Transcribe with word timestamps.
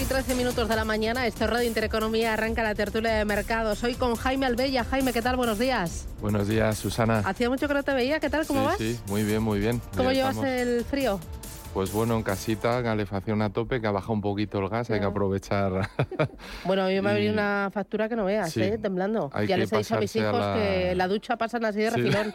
Y 0.00 0.04
13 0.04 0.34
minutos 0.34 0.68
de 0.68 0.76
la 0.76 0.84
mañana, 0.84 1.26
esto 1.26 1.44
es 1.44 1.50
Radio 1.50 1.66
Intereconomía, 1.68 2.32
arranca 2.32 2.62
la 2.62 2.74
tertulia 2.74 3.12
de 3.12 3.24
mercados. 3.24 3.82
Hoy 3.84 3.94
con 3.94 4.14
Jaime 4.14 4.46
Albella. 4.46 4.84
Jaime, 4.84 5.12
¿qué 5.12 5.20
tal? 5.20 5.36
Buenos 5.36 5.58
días. 5.58 6.06
Buenos 6.22 6.48
días, 6.48 6.78
Susana. 6.78 7.18
Hacía 7.18 7.50
mucho 7.50 7.68
que 7.68 7.74
no 7.74 7.82
te 7.82 7.92
veía, 7.92 8.18
¿qué 8.18 8.30
tal? 8.30 8.46
¿Cómo 8.46 8.60
sí, 8.60 8.66
vas? 8.66 8.78
Sí, 8.78 8.98
muy 9.08 9.24
bien, 9.24 9.42
muy 9.42 9.58
bien. 9.58 9.80
¿Cómo 9.96 10.10
Ya 10.10 10.16
llevas 10.16 10.36
estamos. 10.36 10.54
el 10.54 10.84
frío? 10.84 11.20
Pues 11.72 11.92
bueno, 11.92 12.16
en 12.16 12.24
casita, 12.24 12.82
calefacción 12.82 13.40
a 13.42 13.50
tope, 13.52 13.80
que 13.80 13.86
ha 13.86 13.92
bajado 13.92 14.12
un 14.14 14.20
poquito 14.20 14.58
el 14.58 14.68
gas, 14.68 14.90
hay 14.90 14.98
que 14.98 15.06
aprovechar. 15.06 15.88
Bueno, 16.64 16.82
a 16.82 16.88
mí 16.88 17.00
me 17.00 17.10
ha 17.10 17.12
venido 17.14 17.32
una 17.32 17.70
factura 17.72 18.08
que 18.08 18.16
no 18.16 18.24
veas, 18.24 18.50
Sí, 18.52 18.60
¿eh? 18.60 18.76
Temblando. 18.76 19.30
hay 19.32 19.46
ya 19.46 19.54
que 19.54 19.60
les 19.62 19.72
he 19.72 19.76
dicho 19.78 19.94
a 19.94 20.00
mis 20.00 20.12
pasarse 20.12 20.26
a 20.26 20.30
hijos 20.30 20.40
la- 20.40 20.54
que 20.54 20.94
la 20.96 21.08
ducha 21.08 21.36
pasan 21.36 21.64
así 21.64 21.78
de 21.78 21.90
Sí. 21.90 21.96
refilón. 21.96 22.32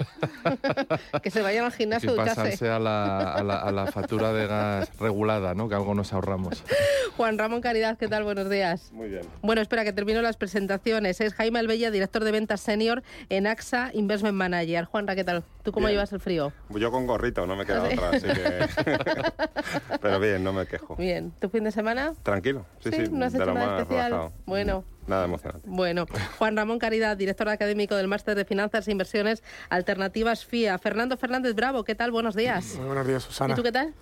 que 1.24 1.30
se 1.32 1.42
vayan 1.42 1.66
al 1.66 1.72
Hay 1.72 1.78
gimnasio 1.78 2.16
que 2.16 2.22
a 2.22 2.24
ducharse. 2.24 2.42
pasarse 2.44 2.70
a 2.70 2.80
la, 2.80 3.34
a, 3.34 3.44
la, 3.44 3.56
a 3.60 3.72
la 3.72 3.88
factura 3.88 4.32
de 4.32 4.48
gas 4.48 4.90
regulada, 5.00 5.54
¿no? 5.54 5.68
Que 5.68 5.76
algo 5.76 5.94
nos 5.94 6.14
ahorramos. 6.14 6.64
Juan 7.18 7.38
Ramón 7.38 7.60
Caridad, 7.62 7.98
¿qué 7.98 8.08
tal? 8.08 8.24
Buenos 8.24 8.50
días. 8.50 8.92
Muy 8.94 9.10
bien. 9.10 9.22
Bueno, 9.42 9.62
espera 9.62 9.84
que 9.84 9.92
termino 9.94 10.22
las 10.22 10.38
presentaciones. 10.38 11.20
Es 11.22 11.34
Jaime 11.34 11.60
Albella, 11.60 11.92
director 11.92 12.24
de 12.24 12.32
ventas 12.32 12.62
senior 12.62 13.04
en 13.30 13.48
AXA 13.48 13.92
Investment 13.94 14.36
Manager. 14.38 14.86
Juanra, 14.86 15.16
¿qué 15.16 15.24
tal? 15.26 15.44
¿Tú 15.66 15.72
cómo 15.72 15.88
Bien. 15.88 15.96
llevas 15.96 16.14
el 16.14 16.20
frío? 16.20 16.54
Yo 16.70 16.92
con 16.92 17.08
gorrito, 17.08 17.48
no 17.48 17.56
me 17.56 17.66
queda 17.66 17.84
¿Ah, 17.84 17.90
sí? 17.90 17.98
otra, 17.98 18.10
así 18.12 18.28
que... 18.28 19.98
Pero 20.02 20.20
bien, 20.20 20.44
no 20.44 20.54
me 20.54 20.68
quejo. 20.68 20.96
Bien. 20.96 21.34
¿Tu 21.40 21.50
fin 21.50 21.64
de 21.64 21.72
semana? 21.72 22.14
Tranquilo, 22.22 22.68
sí, 22.82 22.92
sí, 22.92 23.06
¿No 23.12 23.26
has 23.26 23.34
de 23.34 23.40
hecho 23.40 23.52
nada 23.52 23.68
más 23.68 23.82
especial? 23.82 24.12
relajado. 24.12 24.34
Bueno. 24.46 24.84
Nada 25.08 25.26
emocionante. 25.26 25.68
Bueno, 25.68 26.06
Juan 26.38 26.56
Ramón 26.56 26.78
Caridad, 26.78 27.18
director 27.18 27.50
académico 27.50 27.96
del 27.96 28.08
Máster 28.08 28.36
de 28.36 28.46
Finanzas 28.46 28.88
e 28.88 28.92
Inversiones 28.92 29.42
Alternativas 29.70 30.46
FIA. 30.46 30.78
Fernando 30.78 31.18
Fernández 31.18 31.56
Bravo, 31.56 31.84
¿qué 31.84 31.96
tal? 31.96 32.12
Buenos 32.12 32.36
días. 32.36 32.76
Muy 32.76 32.86
buenos 32.86 33.08
días, 33.08 33.24
Susana. 33.24 33.54
¿Y 33.54 33.56
tú 33.56 33.64
qué 33.64 33.72
tal? 33.72 33.96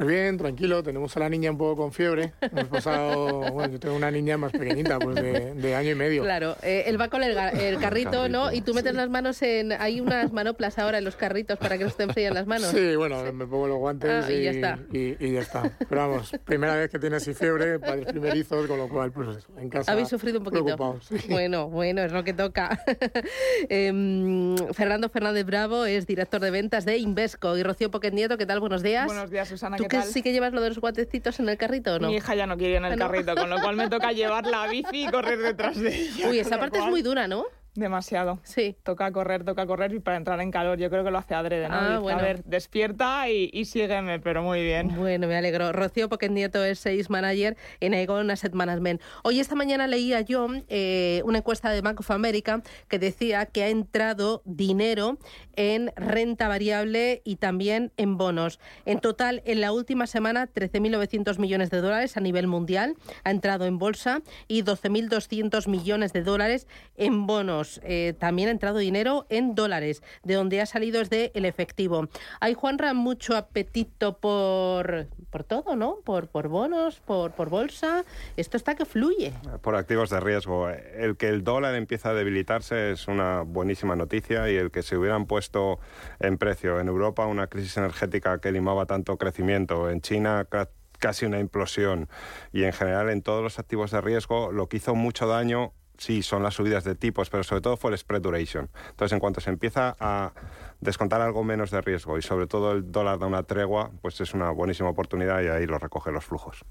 Muy 0.00 0.08
bien, 0.14 0.38
tranquilo. 0.38 0.82
Tenemos 0.82 1.16
a 1.16 1.20
la 1.20 1.28
niña 1.28 1.50
un 1.50 1.58
poco 1.58 1.76
con 1.82 1.92
fiebre. 1.92 2.32
Hemos 2.40 2.68
pasado, 2.68 3.40
bueno, 3.52 3.72
yo 3.74 3.78
tengo 3.80 3.94
una 3.96 4.10
niña 4.10 4.36
más 4.38 4.50
pequeñita, 4.52 4.98
pues 4.98 5.16
de, 5.16 5.54
de 5.54 5.74
año 5.74 5.90
y 5.90 5.94
medio. 5.94 6.22
Claro, 6.22 6.56
eh, 6.62 6.84
él 6.86 7.00
va 7.00 7.08
con 7.08 7.22
el, 7.22 7.36
el 7.36 7.78
carrito, 7.80 8.28
¿no? 8.28 8.52
Y 8.52 8.62
tú 8.62 8.72
metes 8.74 8.94
las 8.94 9.10
manos 9.10 9.40
en... 9.42 9.72
Hay 9.72 10.00
unas 10.00 10.32
manoplas 10.32 10.78
ahora 10.78 10.98
en 10.98 11.04
los 11.04 11.16
carritos 11.16 11.58
para 11.58 11.76
que 11.76 11.84
no 11.84 11.90
estén 11.90 12.10
frías 12.10 12.32
las 12.34 12.46
manos. 12.46 12.68
Sí, 12.68 12.96
bueno, 12.96 13.22
me 13.32 13.46
pongo 13.46 13.68
los 13.68 13.78
guantes 13.78 14.24
Ah, 14.26 14.32
y 14.32 14.42
ya 14.42 14.50
está. 14.50 14.78
y- 14.92 15.16
y 15.24 15.32
ya 15.32 15.40
está. 15.40 15.70
Pero 15.88 16.00
vamos, 16.08 16.32
primera 16.44 16.74
vez 16.76 16.90
que 16.90 16.98
tiene 16.98 17.16
así 17.16 17.34
fiebre, 17.34 17.78
padres 17.78 18.06
primerizos, 18.06 18.66
con 18.66 18.78
lo 18.78 18.88
cual, 18.88 19.12
pues 19.12 19.36
eso, 19.36 19.48
en 19.58 19.68
casa. 19.68 19.92
Habéis 19.92 20.08
sufrido 20.08 20.38
un 20.38 20.44
poquito. 20.44 20.64
preocupados, 20.64 21.04
sí. 21.06 21.16
Bueno, 21.28 21.68
bueno, 21.68 22.02
es 22.02 22.12
lo 22.12 22.24
que 22.24 22.32
toca. 22.32 22.80
Em, 23.68 24.56
Fernando 24.72 25.08
Fernández 25.08 25.44
Bravo 25.44 25.84
es 25.84 26.06
director 26.06 26.40
de 26.40 26.50
ventas 26.50 26.84
de 26.84 26.96
Invesco. 26.98 27.56
Y 27.56 27.62
Rocío 27.62 27.90
Poquet 27.90 28.12
Nieto, 28.14 28.38
¿qué 28.38 28.46
tal? 28.46 28.60
Buenos 28.60 28.82
días. 28.82 29.06
Buenos 29.06 29.30
días, 29.30 29.48
Susana, 29.48 29.76
¿Tú 29.76 29.84
¿qué 29.84 29.89
que 29.90 30.02
sí 30.02 30.22
que 30.22 30.32
llevas 30.32 30.52
lo 30.52 30.60
de 30.62 30.68
los 30.70 30.78
guantecitos 30.78 31.38
en 31.40 31.48
el 31.48 31.56
carrito 31.58 31.94
o 31.94 31.98
no? 31.98 32.08
Mi 32.08 32.16
hija 32.16 32.34
ya 32.34 32.46
no 32.46 32.56
quiere 32.56 32.72
ir 32.72 32.76
en 32.78 32.84
Ah, 32.86 32.88
el 32.92 32.98
¿no? 32.98 33.06
carrito, 33.06 33.34
con 33.34 33.50
lo 33.50 33.60
cual 33.60 33.76
me 33.76 33.88
toca 33.90 34.12
llevar 34.12 34.46
la 34.46 34.66
bici 34.68 35.04
y 35.04 35.10
correr 35.10 35.38
detrás 35.38 35.78
de 35.78 35.94
ella. 35.94 36.28
Uy, 36.28 36.38
esa 36.38 36.58
parte 36.58 36.78
es 36.78 36.86
muy 36.86 37.02
dura, 37.02 37.28
¿no? 37.28 37.44
Demasiado. 37.74 38.40
Sí. 38.42 38.76
Toca 38.82 39.12
correr, 39.12 39.44
toca 39.44 39.64
correr 39.66 39.92
y 39.94 40.00
para 40.00 40.16
entrar 40.16 40.40
en 40.40 40.50
calor. 40.50 40.78
Yo 40.78 40.90
creo 40.90 41.04
que 41.04 41.10
lo 41.10 41.18
hace 41.18 41.34
adrede, 41.34 41.68
¿no? 41.68 41.74
Ah, 41.74 41.88
Dice, 41.88 41.98
bueno. 41.98 42.18
A 42.18 42.22
ver, 42.22 42.44
despierta 42.44 43.28
y, 43.28 43.48
y 43.52 43.64
sígueme, 43.64 44.18
pero 44.18 44.42
muy 44.42 44.62
bien. 44.62 44.96
Bueno, 44.96 45.28
me 45.28 45.36
alegro. 45.36 45.72
Rocío 45.72 46.08
Poquet 46.08 46.32
Nieto 46.32 46.64
es 46.64 46.80
Sales 46.80 47.10
Manager 47.10 47.56
en 47.78 47.94
Aegon 47.94 48.30
Asset 48.30 48.54
Management. 48.54 49.00
Hoy 49.22 49.38
esta 49.38 49.54
mañana 49.54 49.86
leía 49.86 50.20
yo 50.20 50.48
eh, 50.68 51.22
una 51.24 51.38
encuesta 51.38 51.70
de 51.70 51.80
Bank 51.80 52.00
of 52.00 52.10
America 52.10 52.62
que 52.88 52.98
decía 52.98 53.46
que 53.46 53.62
ha 53.62 53.68
entrado 53.68 54.42
dinero 54.44 55.18
en 55.54 55.92
renta 55.94 56.48
variable 56.48 57.22
y 57.24 57.36
también 57.36 57.92
en 57.96 58.16
bonos. 58.16 58.58
En 58.84 58.98
total, 58.98 59.42
en 59.44 59.60
la 59.60 59.72
última 59.72 60.06
semana, 60.06 60.48
13.900 60.48 61.38
millones 61.38 61.70
de 61.70 61.80
dólares 61.80 62.16
a 62.16 62.20
nivel 62.20 62.46
mundial 62.46 62.96
ha 63.24 63.30
entrado 63.30 63.66
en 63.66 63.78
bolsa 63.78 64.22
y 64.48 64.62
12.200 64.64 65.68
millones 65.68 66.12
de 66.12 66.22
dólares 66.22 66.66
en 66.96 67.26
bonos. 67.26 67.59
Eh, 67.82 68.14
también 68.18 68.48
ha 68.48 68.52
entrado 68.52 68.78
dinero 68.78 69.26
en 69.28 69.54
dólares. 69.54 70.02
De 70.22 70.34
donde 70.34 70.60
ha 70.60 70.66
salido 70.66 71.00
es 71.00 71.10
de 71.10 71.30
el 71.34 71.44
efectivo. 71.44 72.08
Hay, 72.40 72.54
Juanra, 72.54 72.94
mucho 72.94 73.36
apetito 73.36 74.18
por, 74.18 75.06
por 75.30 75.44
todo, 75.44 75.76
¿no? 75.76 75.96
Por, 76.04 76.28
por 76.28 76.48
bonos, 76.48 77.00
por, 77.00 77.32
por 77.32 77.48
bolsa. 77.50 78.04
Esto 78.36 78.56
está 78.56 78.74
que 78.74 78.84
fluye. 78.84 79.32
Por 79.62 79.74
activos 79.76 80.10
de 80.10 80.20
riesgo. 80.20 80.68
El 80.68 81.16
que 81.16 81.28
el 81.28 81.44
dólar 81.44 81.74
empieza 81.74 82.10
a 82.10 82.14
debilitarse 82.14 82.92
es 82.92 83.08
una 83.08 83.42
buenísima 83.42 83.96
noticia 83.96 84.50
y 84.50 84.56
el 84.56 84.70
que 84.70 84.82
se 84.82 84.96
hubieran 84.96 85.26
puesto 85.26 85.78
en 86.18 86.38
precio 86.38 86.80
en 86.80 86.88
Europa 86.88 87.26
una 87.26 87.46
crisis 87.46 87.76
energética 87.76 88.40
que 88.40 88.52
limaba 88.52 88.86
tanto 88.86 89.16
crecimiento, 89.18 89.90
en 89.90 90.00
China 90.00 90.46
ca- 90.48 90.68
casi 90.98 91.24
una 91.26 91.38
implosión 91.40 92.08
y 92.52 92.64
en 92.64 92.72
general 92.72 93.08
en 93.10 93.22
todos 93.22 93.42
los 93.42 93.58
activos 93.58 93.90
de 93.90 94.00
riesgo, 94.00 94.52
lo 94.52 94.68
que 94.68 94.76
hizo 94.76 94.94
mucho 94.94 95.26
daño 95.26 95.72
sí 96.00 96.22
son 96.22 96.42
las 96.42 96.54
subidas 96.54 96.84
de 96.84 96.94
tipos, 96.94 97.28
pero 97.30 97.44
sobre 97.44 97.60
todo 97.60 97.76
fue 97.76 97.90
el 97.90 97.98
spread 97.98 98.22
duration. 98.22 98.68
Entonces, 98.90 99.12
en 99.12 99.20
cuanto 99.20 99.40
se 99.40 99.50
empieza 99.50 99.96
a 100.00 100.32
descontar 100.80 101.20
algo 101.20 101.44
menos 101.44 101.70
de 101.70 101.80
riesgo 101.80 102.16
y 102.16 102.22
sobre 102.22 102.46
todo 102.46 102.72
el 102.72 102.90
dólar 102.90 103.18
da 103.18 103.26
una 103.26 103.42
tregua, 103.42 103.90
pues 104.00 104.20
es 104.20 104.32
una 104.32 104.50
buenísima 104.50 104.88
oportunidad 104.88 105.42
y 105.42 105.48
ahí 105.48 105.66
lo 105.66 105.78
recoge 105.78 106.10
los 106.10 106.24
flujos. 106.24 106.64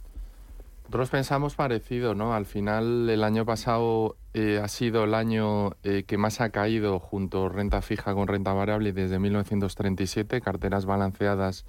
Nosotros 0.89 1.12
pensamos 1.12 1.53
parecido, 1.53 2.16
¿no? 2.16 2.34
Al 2.34 2.47
final, 2.47 3.07
el 3.07 3.23
año 3.23 3.45
pasado 3.45 4.18
eh, 4.34 4.59
ha 4.63 4.68
sido 4.68 5.03
el 5.03 5.13
año 5.13 5.73
eh, 5.84 6.03
que 6.07 6.18
más 6.18 6.41
ha 6.41 6.50
caído 6.50 7.00
junto 7.00 7.47
renta 7.47 7.84
fija 7.84 8.16
con 8.16 8.28
renta 8.28 8.53
variable 8.53 8.91
desde 8.91 9.19
1937. 9.19 10.41
Carteras 10.41 10.88
balanceadas 10.88 11.68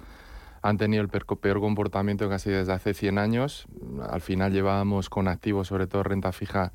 han 0.63 0.77
tenido 0.77 1.03
el 1.03 1.09
peor 1.09 1.59
comportamiento 1.59 2.27
casi 2.29 2.49
desde 2.49 2.73
hace 2.73 2.95
100 2.95 3.19
años. 3.19 3.67
Al 4.09 4.21
final 4.21 4.53
llevábamos 4.53 5.09
con 5.09 5.27
activos, 5.27 5.67
sobre 5.67 5.85
todo 5.85 6.01
renta 6.01 6.31
fija, 6.31 6.71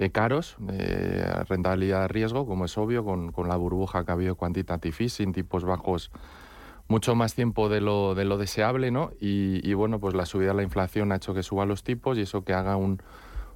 eh, 0.00 0.10
caros, 0.10 0.56
eh, 0.72 1.30
rentabilidad 1.46 2.00
de 2.00 2.08
riesgo, 2.08 2.46
como 2.46 2.64
es 2.64 2.78
obvio, 2.78 3.04
con, 3.04 3.32
con 3.32 3.48
la 3.48 3.56
burbuja 3.56 4.02
que 4.02 4.10
ha 4.10 4.14
habido 4.14 4.34
quantitative 4.34 4.96
easing, 4.98 5.34
tipos 5.34 5.64
bajos 5.64 6.10
mucho 6.88 7.14
más 7.14 7.34
tiempo 7.34 7.68
de 7.68 7.82
lo, 7.82 8.14
de 8.14 8.24
lo 8.24 8.38
deseable, 8.38 8.90
¿no? 8.90 9.10
Y, 9.20 9.60
y, 9.62 9.74
bueno, 9.74 10.00
pues 10.00 10.14
la 10.14 10.24
subida 10.24 10.48
de 10.48 10.54
la 10.54 10.62
inflación 10.62 11.12
ha 11.12 11.16
hecho 11.16 11.34
que 11.34 11.42
suba 11.42 11.66
los 11.66 11.84
tipos 11.84 12.16
y 12.16 12.22
eso 12.22 12.44
que 12.44 12.54
haga 12.54 12.76
un, 12.76 13.02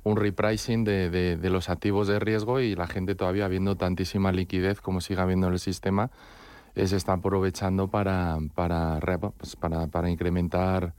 un 0.02 0.16
repricing 0.16 0.84
de, 0.84 1.08
de, 1.08 1.50
los 1.50 1.70
activos 1.70 2.08
de 2.08 2.18
riesgo 2.18 2.60
y 2.60 2.76
la 2.76 2.88
gente 2.88 3.14
todavía 3.14 3.48
viendo 3.48 3.76
tantísima 3.76 4.30
liquidez 4.30 4.82
como 4.82 5.00
siga 5.00 5.22
habiendo 5.22 5.46
en 5.46 5.54
el 5.54 5.58
sistema, 5.58 6.10
eh, 6.74 6.86
se 6.86 6.96
está 6.96 7.14
aprovechando 7.14 7.88
para, 7.88 8.36
para, 8.54 9.00
pues 9.38 9.56
para, 9.56 9.86
para 9.86 10.10
incrementar 10.10 10.92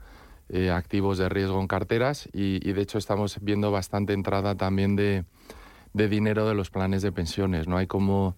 eh, 0.48 0.70
activos 0.70 1.18
de 1.18 1.28
riesgo 1.28 1.60
en 1.60 1.66
carteras 1.66 2.28
y, 2.32 2.60
y 2.68 2.72
de 2.72 2.82
hecho 2.82 2.98
estamos 2.98 3.38
viendo 3.40 3.70
bastante 3.70 4.12
entrada 4.12 4.54
también 4.54 4.96
de, 4.96 5.24
de 5.92 6.08
dinero 6.08 6.46
de 6.48 6.54
los 6.54 6.70
planes 6.70 7.02
de 7.02 7.12
pensiones, 7.12 7.68
¿no? 7.68 7.76
Hay 7.76 7.86
como 7.86 8.36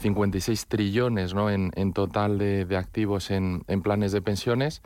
56 0.00 0.66
trillones 0.66 1.34
¿no? 1.34 1.50
en, 1.50 1.72
en 1.74 1.92
total 1.92 2.38
de, 2.38 2.64
de 2.64 2.76
activos 2.76 3.30
en, 3.30 3.64
en 3.66 3.82
planes 3.82 4.12
de 4.12 4.22
pensiones 4.22 4.82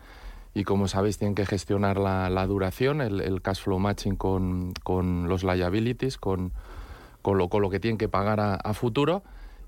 y 0.54 0.64
como 0.64 0.88
sabéis 0.88 1.18
tienen 1.18 1.34
que 1.34 1.46
gestionar 1.46 1.98
la, 1.98 2.28
la 2.28 2.46
duración, 2.46 3.00
el, 3.00 3.20
el, 3.20 3.40
cash 3.42 3.62
flow 3.62 3.78
matching 3.78 4.16
con, 4.16 4.72
con 4.82 5.28
los 5.28 5.44
liabilities, 5.44 6.18
con, 6.18 6.52
con, 7.22 7.38
lo, 7.38 7.48
con 7.48 7.62
lo 7.62 7.70
que 7.70 7.80
tienen 7.80 7.98
que 7.98 8.08
pagar 8.08 8.40
a, 8.40 8.54
a 8.54 8.74
futuro 8.74 9.22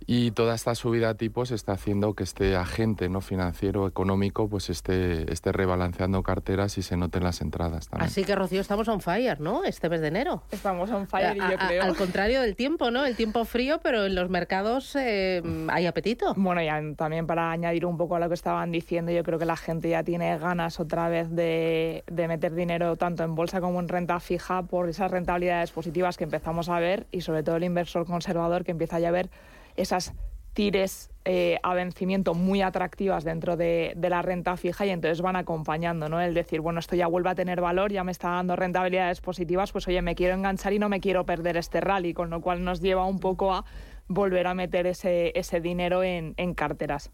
y 0.06 0.32
toda 0.32 0.55
esta 0.55 0.75
subida 0.75 1.11
a 1.11 1.14
tipos 1.14 1.50
está 1.50 1.73
haciendo 1.73 2.14
que 2.14 2.25
este 2.25 2.56
agente 2.56 3.08
no 3.08 3.20
financiero 3.20 3.87
económico 3.87 4.49
pues 4.49 4.70
esté, 4.70 5.32
esté 5.32 5.52
rebalanceando 5.52 6.23
carteras 6.23 6.76
y 6.79 6.82
se 6.82 6.96
noten 6.96 7.25
las 7.25 7.41
entradas 7.41 7.88
también. 7.88 8.08
Así 8.08 8.25
que 8.25 8.35
Rocío 8.35 8.61
estamos 8.61 8.88
on 8.88 9.00
fire, 9.00 9.41
¿no? 9.41 9.64
Este 9.64 9.88
mes 9.88 10.00
de 10.00 10.08
enero. 10.08 10.43
Estamos 10.50 10.91
on 10.91 11.06
fire, 11.06 11.41
a, 11.41 11.50
yo 11.50 11.58
creo. 11.58 11.82
al 11.82 11.96
contrario 11.96 12.43
del 12.43 12.55
tiempo, 12.56 12.91
¿no? 12.91 13.06
El 13.06 13.17
tiempo 13.17 13.44
frío, 13.44 13.81
pero 13.82 14.05
en 14.05 14.14
los 14.14 14.29
mercados 14.29 14.94
eh, 14.96 15.43
hay 15.69 15.87
apetito. 15.87 16.35
Bueno, 16.37 16.62
y 16.62 16.94
también 16.94 17.26
para 17.26 17.50
añadir 17.50 17.87
un 17.87 17.97
poco 17.97 18.17
a 18.17 18.19
lo 18.19 18.29
que 18.29 18.35
estaban 18.35 18.70
diciendo, 18.70 19.12
yo 19.12 19.23
creo 19.23 19.38
que 19.38 19.47
la 19.47 19.56
gente 19.56 19.88
ya 19.88 20.02
tiene 20.02 20.37
ganas 20.38 20.81
otra 20.81 21.08
vez 21.08 21.31
de, 21.31 22.05
de 22.06 22.29
meter 22.29 22.55
dinero 22.55 22.97
tanto 22.97 23.23
en 23.23 23.35
bolsa 23.35 23.61
como 23.61 23.81
en 23.81 23.88
renta 23.88 24.20
fija 24.20 24.62
por 24.62 24.88
esas 24.88 25.11
rentabilidades 25.11 25.70
positivas 25.70 26.17
que 26.17 26.25
empezamos 26.25 26.69
a 26.69 26.79
ver 26.79 27.06
y 27.11 27.23
sobre 27.23 27.43
todo 27.43 27.56
el 27.56 27.64
inversor 27.64 28.06
conservador 28.06 28.64
que 28.64 28.73
empieza 28.73 28.99
ya 28.99 29.08
a 29.08 29.12
ver 29.12 29.31
esas 29.76 30.15
tires 30.55 31.11
eh, 31.26 31.59
a 31.62 31.75
vencimiento 31.75 32.35
muy 32.35 32.62
atractivas 32.62 33.25
dentro 33.25 33.56
de, 33.56 33.94
de, 33.97 34.11
la 34.11 34.23
renta 34.23 34.56
fija 34.56 34.87
y 34.87 34.91
entonces 34.91 35.21
van 35.21 35.37
acompañando, 35.37 36.09
¿no? 36.09 36.21
El 36.21 36.35
decir, 36.35 36.61
bueno, 36.61 36.81
esto 36.81 36.97
ya 36.97 37.06
vuelve 37.06 37.31
a 37.31 37.35
tener 37.35 37.61
valor, 37.61 37.91
ya 37.93 38.05
me 38.05 38.12
está 38.12 38.29
dando 38.31 38.56
rentabilidades 38.56 39.21
positivas, 39.21 39.73
pues 39.73 39.88
oye, 39.88 40.03
me 40.03 40.15
quiero 40.15 40.35
enganchar 40.35 40.73
y 40.73 40.79
no 40.79 40.88
me 40.88 41.00
quiero 41.00 41.25
perder 41.25 41.56
este 41.56 41.81
rally, 41.81 42.15
con 42.15 42.31
lo 42.31 42.41
cual 42.41 42.62
nos 42.62 42.81
lleva 42.81 43.06
un 43.06 43.21
poco 43.21 43.55
a 43.55 43.65
volver 44.06 44.47
a 44.47 44.55
meter 44.55 44.87
ese, 44.87 45.32
ese 45.35 45.61
dinero 45.61 46.03
en, 46.03 46.35
en 46.37 46.55
carteras. 46.55 47.11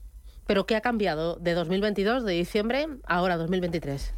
¿Pero 0.47 0.67
qué 0.67 0.75
ha 0.75 0.81
cambiado 0.81 1.37
de 1.37 1.55
2022, 1.55 2.25
de 2.25 2.33
diciembre, 2.33 2.89
ahora 3.07 3.37
2023? 3.37 4.13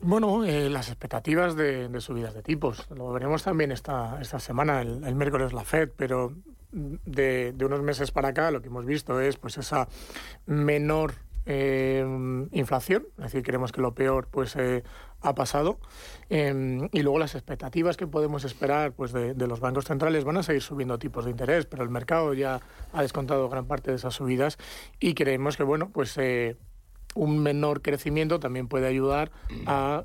Bueno, 0.00 0.44
eh, 0.44 0.70
las 0.70 0.88
expectativas 0.88 1.56
de, 1.56 1.88
de, 1.88 2.00
subidas 2.00 2.32
de 2.32 2.42
tipos. 2.42 2.88
Lo 2.90 3.12
veremos 3.12 3.42
también 3.42 3.70
esta, 3.70 4.18
esta 4.22 4.38
semana, 4.38 4.80
el, 4.80 5.04
el 5.04 5.14
miércoles 5.14 5.52
la 5.52 5.64
FED, 5.64 5.90
pero 5.96 6.32
de, 7.04 7.54
unos 7.64 7.82
meses 7.82 8.10
para 8.10 8.28
acá 8.28 8.50
lo 8.50 8.62
que 8.62 8.68
hemos 8.68 8.86
visto 8.86 9.20
es 9.20 9.36
pues 9.36 9.58
esa 9.58 9.88
menor 10.46 11.14
eh, 11.50 12.04
inflación, 12.52 13.06
es 13.16 13.24
decir, 13.24 13.42
creemos 13.42 13.72
que 13.72 13.80
lo 13.80 13.94
peor 13.94 14.28
pues 14.30 14.54
eh, 14.56 14.84
ha 15.22 15.34
pasado. 15.34 15.78
Eh, 16.28 16.88
y 16.92 17.02
luego 17.02 17.18
las 17.18 17.34
expectativas 17.34 17.96
que 17.96 18.06
podemos 18.06 18.44
esperar 18.44 18.92
pues 18.92 19.12
de, 19.12 19.32
de, 19.32 19.46
los 19.46 19.58
bancos 19.58 19.86
centrales 19.86 20.24
van 20.24 20.36
a 20.36 20.42
seguir 20.42 20.60
subiendo 20.60 20.98
tipos 20.98 21.24
de 21.24 21.30
interés, 21.30 21.64
pero 21.64 21.82
el 21.82 21.88
mercado 21.88 22.34
ya 22.34 22.60
ha 22.92 23.02
descontado 23.02 23.48
gran 23.48 23.66
parte 23.66 23.90
de 23.90 23.96
esas 23.96 24.14
subidas 24.14 24.58
y 25.00 25.14
creemos 25.14 25.56
que 25.56 25.62
bueno 25.62 25.88
pues 25.90 26.18
un 27.14 27.38
menor 27.38 27.82
crecimiento 27.82 28.38
también 28.38 28.68
puede 28.68 28.86
ayudar 28.86 29.30
a 29.66 30.04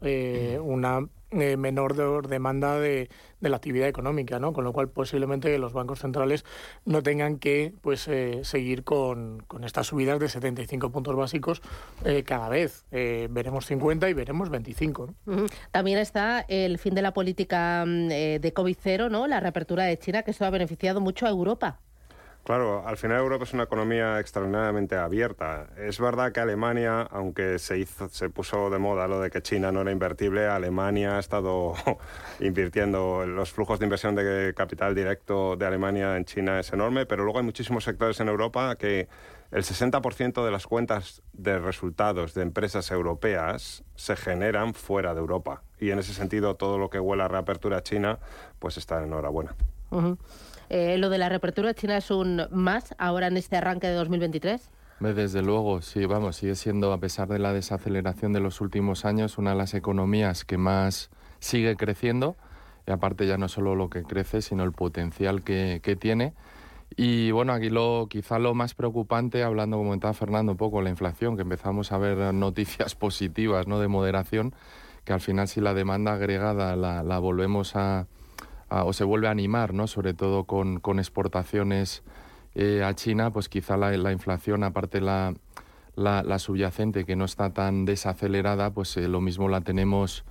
una 0.62 1.08
eh, 1.40 1.58
menor 1.58 1.96
de 1.96 2.28
demanda 2.28 2.80
de, 2.80 3.10
de, 3.40 3.50
la 3.50 3.58
actividad 3.58 3.88
económica, 3.88 4.40
¿no? 4.40 4.54
Con 4.54 4.64
lo 4.64 4.74
cual 4.74 4.90
posiblemente 4.90 5.58
los 5.58 5.74
bancos 5.74 6.00
centrales 6.00 6.46
no 6.86 7.02
tengan 7.02 7.40
que 7.40 7.74
pues 7.82 8.08
eh, 8.08 8.42
seguir 8.44 8.84
con, 8.84 9.42
con, 9.48 9.64
estas 9.64 9.88
subidas 9.88 10.20
de 10.20 10.30
75 10.30 10.92
puntos 10.92 11.16
básicos 11.16 11.62
eh, 12.06 12.24
cada 12.24 12.50
vez. 12.50 12.86
Eh, 12.92 13.28
veremos 13.32 13.66
50 13.66 14.10
y 14.10 14.14
veremos 14.14 14.50
25. 14.50 15.08
¿no? 15.08 15.34
Uh 15.34 15.38
-huh. 15.38 15.52
También 15.72 15.98
está 15.98 16.46
el 16.48 16.78
fin 16.78 16.94
de 16.94 17.02
la 17.02 17.14
política 17.14 17.84
eh, 17.88 18.40
de 18.42 18.54
COVID-0, 18.54 19.10
¿no? 19.10 19.28
La 19.28 19.40
reapertura 19.40 19.86
de 19.86 19.98
China, 19.98 20.24
que 20.24 20.32
eso 20.32 20.46
ha 20.46 20.50
beneficiado 20.50 21.02
mucho 21.02 21.26
a 21.26 21.30
Europa. 21.30 21.80
Claro, 22.44 22.86
al 22.86 22.98
final 22.98 23.20
Europa 23.20 23.46
es 23.46 23.54
una 23.54 23.64
economía 23.64 24.20
extraordinariamente 24.20 24.98
abierta. 24.98 25.68
Es 25.78 25.98
verdad 25.98 26.34
que 26.34 26.42
Alemania, 26.42 27.04
aunque 27.04 27.58
se 27.58 27.78
hizo, 27.78 28.10
se 28.10 28.30
puso 28.30 28.70
de 28.70 28.80
moda 28.80 29.08
lo 29.08 29.22
de 29.22 29.30
que 29.30 29.42
China 29.42 29.72
no 29.72 29.80
era 29.80 29.94
invertible, 29.94 30.46
Alemania 30.48 31.16
ha 31.16 31.20
estado 31.20 31.74
invirtiendo. 32.42 33.26
Los 33.26 33.54
flujos 33.54 33.80
de 33.80 33.86
inversión 33.86 34.16
de 34.16 34.54
capital 34.58 34.94
directo 34.94 35.56
de 35.56 35.66
Alemania 35.66 36.18
en 36.18 36.26
China 36.26 36.60
es 36.60 36.74
enorme, 36.74 37.06
pero 37.06 37.24
luego 37.24 37.40
hay 37.40 37.46
muchísimos 37.46 37.86
sectores 37.86 38.20
en 38.20 38.28
Europa 38.28 38.76
que 38.76 39.08
el 39.52 39.64
60% 39.64 40.44
de 40.44 40.52
las 40.52 40.68
cuentas 40.68 41.22
de 41.32 41.60
resultados 41.60 42.34
de 42.34 42.42
empresas 42.42 42.92
europeas 42.92 43.86
se 43.96 44.18
generan 44.18 44.74
fuera 44.74 45.14
de 45.14 45.22
Europa. 45.22 45.64
Y 45.80 45.92
en 45.92 46.00
ese 46.00 46.14
sentido, 46.14 46.56
todo 46.56 46.78
lo 46.78 46.90
que 46.90 47.00
huela 47.00 47.26
a 47.26 47.30
reapertura 47.30 47.84
china, 47.84 48.20
pues 48.60 48.78
está 48.78 48.98
en 48.98 49.06
enhorabuena. 49.06 49.56
Uh 49.94 50.02
-huh. 50.02 50.18
Eh, 50.70 50.98
¿Lo 50.98 51.10
de 51.10 51.20
la 51.20 51.30
reapertura 51.30 51.74
china 51.76 51.98
es 51.98 52.10
un 52.10 52.48
más 52.50 52.96
ahora 52.98 53.28
en 53.28 53.38
este 53.38 53.58
arranque 53.58 53.88
de 53.88 53.94
2023? 53.94 54.72
Desde 55.00 55.42
luego, 55.42 55.82
sí, 55.82 56.06
vamos, 56.06 56.38
sigue 56.38 56.56
siendo, 56.56 56.94
a 56.94 57.00
pesar 57.00 57.28
de 57.28 57.38
la 57.38 57.54
desaceleración 57.54 58.34
de 58.34 58.40
los 58.40 58.62
últimos 58.62 59.06
años, 59.06 59.38
una 59.38 59.52
de 59.52 59.58
las 59.58 59.74
economías 59.74 60.46
que 60.46 60.58
más 60.58 61.12
sigue 61.40 61.76
creciendo. 61.76 62.36
Y 62.88 62.92
aparte 62.92 63.28
ya 63.28 63.38
no 63.38 63.50
solo 63.50 63.76
lo 63.76 63.90
que 63.90 64.04
crece, 64.04 64.42
sino 64.42 64.64
el 64.64 64.72
potencial 64.72 65.44
que, 65.44 65.80
que 65.84 65.96
tiene. 65.96 66.34
Y 66.96 67.32
bueno, 67.32 67.54
aquí 67.54 67.70
lo, 67.70 68.08
quizá 68.10 68.40
lo 68.40 68.54
más 68.56 68.74
preocupante, 68.74 69.44
hablando, 69.44 69.78
como 69.78 69.90
comentaba 69.90 70.14
Fernando, 70.14 70.54
un 70.54 70.58
poco 70.58 70.82
la 70.82 70.90
inflación, 70.90 71.36
que 71.36 71.44
empezamos 71.44 71.92
a 71.92 71.98
ver 71.98 72.34
noticias 72.34 72.96
positivas 73.06 73.68
¿no? 73.68 73.80
de 73.80 73.88
moderación, 73.88 74.56
que 75.04 75.14
al 75.14 75.22
final 75.22 75.48
si 75.48 75.62
la 75.62 75.74
demanda 75.74 76.14
agregada 76.14 76.76
la, 76.76 77.04
la 77.04 77.20
volvemos 77.20 77.76
a, 77.76 78.08
o 78.82 78.94
se 78.94 79.04
vuelve 79.04 79.28
a 79.28 79.32
animar, 79.32 79.74
¿no? 79.74 79.88
sobre 79.88 80.14
todo 80.14 80.46
con, 80.46 80.80
con 80.80 81.00
exportaciones 81.00 82.04
eh, 82.56 82.84
a 82.84 82.94
China, 82.94 83.32
pues 83.32 83.50
quizá 83.50 83.78
la, 83.78 83.92
la 83.98 84.12
inflación, 84.12 84.64
aparte 84.64 85.02
la, 85.02 85.34
la, 85.96 86.40
subyacente, 86.40 87.06
que 87.06 87.16
no 87.16 87.26
está 87.26 87.54
tan 87.54 87.86
desacelerada, 87.86 88.72
pues 88.72 88.96
eh, 88.98 89.08
lo 89.08 89.22
mismo 89.22 89.50
la 89.50 89.62
tenemos 89.62 90.24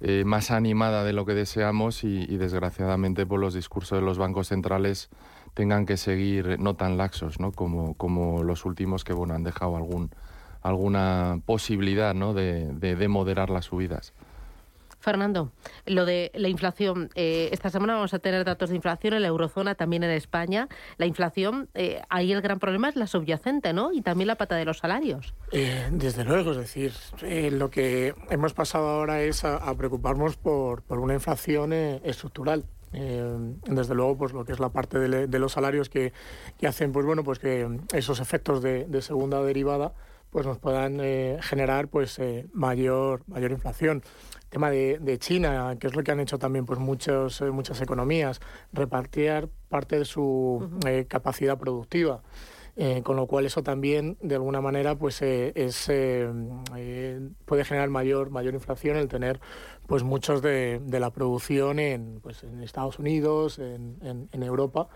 eh, 0.00 0.24
más 0.24 0.50
animada 0.50 1.04
de 1.04 1.12
lo 1.12 1.24
que 1.24 1.34
deseamos 1.34 2.04
y, 2.04 2.26
desgraciadamente 2.36 3.24
por 3.24 3.40
los 3.40 3.54
discursos 3.54 3.98
de 3.98 4.04
los 4.04 4.18
bancos 4.18 4.48
centrales 4.48 5.08
tengan 5.54 5.86
que 5.86 5.96
seguir 5.96 6.60
no 6.60 6.74
tan 6.74 6.98
laxos 6.98 7.40
¿no? 7.40 7.50
Como, 7.50 7.94
como 7.94 8.42
los 8.42 8.66
últimos 8.66 9.04
que 9.04 9.14
bueno, 9.14 9.32
han 9.32 9.42
dejado 9.42 9.74
algún, 9.76 10.10
alguna 10.60 11.40
posibilidad 11.46 12.14
¿no? 12.14 12.34
de, 12.34 12.74
de 12.74 13.08
moderar 13.08 13.48
las 13.48 13.66
subidas. 13.66 14.12
Fernando, 15.06 15.52
lo 15.86 16.04
de 16.04 16.32
la 16.34 16.48
inflación, 16.48 17.10
eh, 17.14 17.48
esta 17.52 17.70
semana 17.70 17.94
vamos 17.94 18.12
a 18.12 18.18
tener 18.18 18.44
datos 18.44 18.70
de 18.70 18.74
inflación 18.74 19.14
en 19.14 19.22
la 19.22 19.28
eurozona, 19.28 19.76
también 19.76 20.02
en 20.02 20.10
España. 20.10 20.66
La 20.98 21.06
inflación, 21.06 21.68
eh, 21.74 22.02
ahí 22.08 22.32
el 22.32 22.42
gran 22.42 22.58
problema 22.58 22.88
es 22.88 22.96
la 22.96 23.06
subyacente, 23.06 23.72
¿no? 23.72 23.92
Y 23.92 24.02
también 24.02 24.26
la 24.26 24.34
pata 24.34 24.56
de 24.56 24.64
los 24.64 24.78
salarios. 24.78 25.32
Eh, 25.52 25.86
desde 25.92 26.24
luego, 26.24 26.50
es 26.50 26.56
decir, 26.56 26.92
lo 27.52 27.70
que 27.70 28.16
hemos 28.30 28.52
pasado 28.52 28.88
ahora 28.88 29.22
es 29.22 29.44
a, 29.44 29.72
preocuparnos 29.76 30.36
por, 30.36 30.82
por, 30.82 30.98
una 30.98 31.14
inflación 31.14 31.72
estructural. 31.72 32.64
Desde 32.90 33.94
luego 33.94 34.16
pues 34.16 34.32
lo 34.32 34.44
que 34.44 34.52
es 34.52 34.58
la 34.58 34.70
parte 34.70 34.98
de, 34.98 35.38
los 35.38 35.52
salarios 35.52 35.88
que, 35.88 36.14
que, 36.58 36.66
hacen 36.66 36.92
pues 36.92 37.04
bueno 37.04 37.22
pues 37.22 37.38
que 37.38 37.78
esos 37.92 38.20
efectos 38.20 38.62
de 38.62 39.02
segunda 39.02 39.42
derivada 39.42 39.92
pues 40.30 40.46
nos 40.46 40.58
puedan 40.58 41.00
eh, 41.00 41.38
generar 41.40 41.88
pues 41.88 42.18
eh, 42.18 42.46
mayor 42.52 43.22
mayor 43.26 43.52
inflación 43.52 44.02
tema 44.48 44.70
de, 44.70 44.98
de, 45.00 45.18
China, 45.18 45.76
que 45.78 45.86
es 45.86 45.94
lo 45.94 46.02
que 46.02 46.12
han 46.12 46.20
hecho 46.20 46.38
también 46.38 46.66
pues 46.66 46.78
muchos, 46.78 47.40
eh, 47.40 47.50
muchas 47.50 47.80
economías, 47.80 48.40
repartir 48.72 49.48
parte 49.68 49.98
de 49.98 50.04
su 50.04 50.22
uh 50.22 50.60
-huh. 50.62 50.88
eh, 50.88 51.04
capacidad 51.06 51.58
productiva. 51.58 52.22
Eh, 52.78 53.00
con 53.02 53.16
lo 53.16 53.26
cual 53.26 53.46
eso 53.46 53.62
también 53.62 54.18
de 54.20 54.34
alguna 54.34 54.60
manera 54.60 54.96
pues 54.96 55.22
eh, 55.22 55.50
es, 55.54 55.86
puede 57.46 57.64
generar 57.64 57.88
mayor 57.88 58.28
mayor 58.28 58.52
inflación 58.52 58.98
el 58.98 59.08
tener 59.08 59.40
pues 59.86 60.02
muchos 60.02 60.42
de, 60.42 60.78
de 60.84 61.00
la 61.00 61.10
producción 61.10 61.78
en, 61.78 62.20
pues, 62.20 62.44
en 62.44 62.62
Estados 62.62 62.98
Unidos 62.98 63.58
en, 63.58 63.96
en, 64.02 64.28
en 64.30 64.42
Europa 64.42 64.88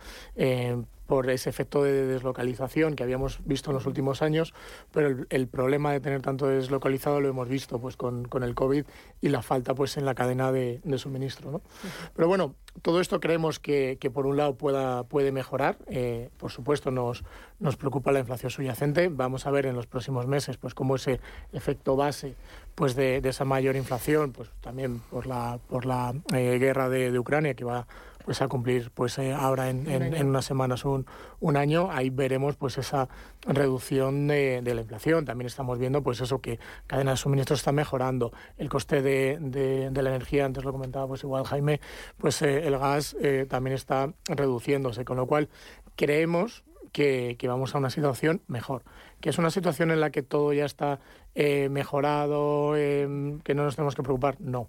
por 1.11 1.29
ese 1.29 1.51
efecto 1.51 1.83
de 1.83 2.07
deslocalización 2.07 2.95
que 2.95 3.03
habíamos 3.03 3.41
visto 3.45 3.71
en 3.71 3.75
los 3.75 3.85
últimos 3.85 4.23
años, 4.23 4.55
pero 4.93 5.09
el, 5.09 5.27
el 5.31 5.49
problema 5.49 5.91
de 5.91 5.99
tener 5.99 6.23
tanto 6.23 6.47
deslocalizado 6.47 7.21
lo 7.21 7.29
hemos 7.29 7.49
visto 7.49 7.81
pues 7.81 7.97
con, 7.97 8.27
con, 8.27 8.45
el 8.45 8.55
COVID 8.55 8.85
y 9.21 9.29
la 9.29 9.43
falta 9.43 9.75
pues 9.75 9.97
en 9.97 10.05
la 10.05 10.15
cadena 10.15 10.53
de, 10.53 10.81
de 10.85 10.99
suministro. 10.99 11.51
¿no? 11.51 11.57
Uh 11.57 11.61
-huh. 11.63 12.11
Pero 12.15 12.29
bueno, 12.29 12.55
todo 12.83 13.01
esto 13.01 13.19
creemos 13.19 13.59
que, 13.59 13.99
que, 14.01 14.09
por 14.09 14.25
un 14.25 14.37
lado 14.37 14.55
pueda, 14.55 15.03
puede 15.03 15.33
mejorar. 15.33 15.79
Eh, 15.89 16.31
por 16.39 16.53
supuesto, 16.53 16.93
nos, 16.93 17.25
nos 17.59 17.77
preocupa 17.77 18.13
la 18.13 18.21
inflación 18.21 18.51
subyacente. 18.51 19.09
Vamos 19.09 19.49
a 19.49 19.51
ver 19.51 19.67
en 19.67 19.75
los 19.75 19.89
próximos 19.89 20.29
meses 20.29 20.59
pues 20.59 20.75
cómo 20.75 20.95
ese 20.95 21.19
efecto 21.53 21.97
base 21.97 22.37
pues 22.77 22.95
de, 22.95 23.21
de 23.21 23.31
esa 23.31 23.45
mayor 23.45 23.75
inflación, 23.75 24.31
pues 24.31 24.49
también 24.61 25.01
por 25.11 25.27
la, 25.27 25.59
por 25.69 25.87
la 25.87 26.15
eh, 26.33 26.59
guerra 26.61 26.89
de, 26.89 27.11
de 27.11 27.19
Ucrania 27.19 27.55
que 27.55 27.65
va 27.65 27.89
pues 28.25 28.43
a 28.43 28.49
cumplir 28.49 28.91
pues 28.93 29.19
eh, 29.19 29.33
ahora 29.33 29.71
en, 29.71 29.89
en, 29.91 30.15
en, 30.15 30.27
unas 30.29 30.45
semanas 30.45 30.85
un, 30.85 31.07
un, 31.41 31.57
año 31.57 31.91
ahí 31.91 32.11
veremos 32.11 32.57
pues 32.57 32.79
esa 32.79 33.09
reducción 33.47 34.29
de, 34.29 34.61
de, 34.63 34.75
la 34.75 34.83
inflación. 34.83 35.25
También 35.25 35.47
estamos 35.47 35.79
viendo 35.79 36.03
pues 36.03 36.21
eso 36.21 36.41
que 36.41 36.59
cadena 36.87 37.13
de 37.13 37.17
suministro 37.17 37.57
está 37.57 37.73
mejorando. 37.73 38.33
El 38.57 38.69
coste 38.69 39.03
de, 39.03 39.39
de, 39.41 39.91
de 39.91 40.03
la 40.03 40.11
energía 40.11 40.45
antes 40.45 40.65
lo 40.65 40.73
comentaba 40.73 41.07
pues 41.07 41.23
igual 41.23 41.45
Jaime 41.45 41.81
pues 42.19 42.43
eh, 42.43 42.67
el 42.67 42.79
gas 42.79 43.17
eh, 43.21 43.47
también 43.49 43.75
está 43.75 44.13
reduciéndose 44.27 45.05
con 45.05 45.17
lo 45.17 45.27
cual 45.27 45.49
creemos 45.97 46.65
que, 46.93 47.37
vamos 47.47 47.75
a 47.75 47.79
una 47.79 47.91
situación 47.91 48.43
mejor, 48.47 48.83
que 49.21 49.31
es 49.31 49.39
una 49.39 49.51
situación 49.51 49.91
en 49.91 50.01
la 50.01 50.11
que 50.11 50.23
todo 50.23 50.53
ya 50.53 50.65
está 50.65 51.01
eh, 51.35 51.69
mejorado, 51.69 52.77
em, 52.77 53.41
que 53.41 53.55
no 53.55 53.65
nos 53.65 53.77
tenemos 53.77 53.95
que 53.95 54.03
preocupar, 54.03 54.37
no. 54.41 54.69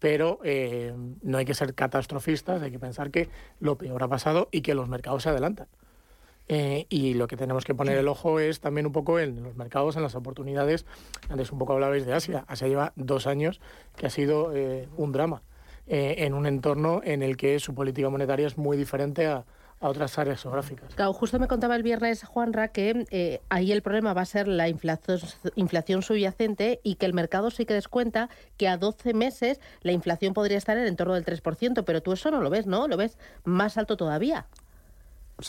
Pero 0.00 0.40
eh, 0.42 0.92
no 1.22 1.38
hay 1.38 1.44
que 1.44 1.54
ser 1.54 1.74
catastrofistas, 1.74 2.62
hay 2.62 2.72
que 2.72 2.80
pensar 2.80 3.10
que 3.10 3.28
lo 3.60 3.76
peor 3.76 4.02
ha 4.02 4.08
pasado 4.08 4.48
y 4.50 4.62
que 4.62 4.74
los 4.74 4.88
mercados 4.88 5.22
se 5.22 5.28
adelantan. 5.28 5.68
Eh, 6.48 6.86
y 6.88 7.14
lo 7.14 7.28
que 7.28 7.36
tenemos 7.36 7.64
que 7.64 7.76
poner 7.76 7.96
el 7.96 8.08
ojo 8.08 8.40
es 8.40 8.58
también 8.58 8.86
un 8.86 8.92
poco 8.92 9.20
en 9.20 9.40
los 9.40 9.54
mercados, 9.54 9.94
en 9.94 10.02
las 10.02 10.16
oportunidades. 10.16 10.84
Antes 11.28 11.52
un 11.52 11.60
poco 11.60 11.74
hablabais 11.74 12.04
de 12.04 12.12
Asia. 12.12 12.44
Asia 12.48 12.66
lleva 12.66 12.92
dos 12.96 13.28
años 13.28 13.60
que 13.94 14.06
ha 14.06 14.10
sido 14.10 14.52
un 14.96 15.12
drama 15.12 15.42
en 15.86 16.34
un 16.34 16.46
entorno 16.46 17.02
en 17.04 17.22
el 17.22 17.36
que 17.36 17.60
su 17.60 17.74
política 17.74 18.08
monetaria 18.10 18.48
es 18.48 18.58
muy 18.58 18.76
diferente 18.76 19.26
a, 19.26 19.44
a 19.80 19.88
otras 19.88 20.18
áreas 20.18 20.42
geográficas. 20.42 20.94
Claro, 20.94 21.12
justo 21.14 21.38
me 21.38 21.48
contaba 21.48 21.74
el 21.74 21.82
viernes 21.82 22.22
Juanra 22.22 22.68
que 22.68 23.06
eh, 23.10 23.40
ahí 23.48 23.72
el 23.72 23.82
problema 23.82 24.12
va 24.12 24.20
a 24.20 24.26
ser 24.26 24.46
la 24.46 24.68
inflación, 24.68 25.20
inflación 25.56 26.02
subyacente 26.02 26.80
y 26.82 26.96
que 26.96 27.06
el 27.06 27.14
mercado 27.14 27.50
sí 27.50 27.64
que 27.64 27.74
descuenta 27.74 28.28
que 28.58 28.68
a 28.68 28.76
12 28.76 29.14
meses 29.14 29.60
la 29.80 29.92
inflación 29.92 30.34
podría 30.34 30.58
estar 30.58 30.76
en 30.76 30.82
el 30.82 30.88
entorno 30.88 31.14
del 31.14 31.24
3%, 31.24 31.82
pero 31.84 32.02
tú 32.02 32.12
eso 32.12 32.30
no 32.30 32.40
lo 32.40 32.50
ves, 32.50 32.66
¿no? 32.66 32.88
Lo 32.88 32.98
ves 32.98 33.16
más 33.44 33.78
alto 33.78 33.96
todavía 33.96 34.46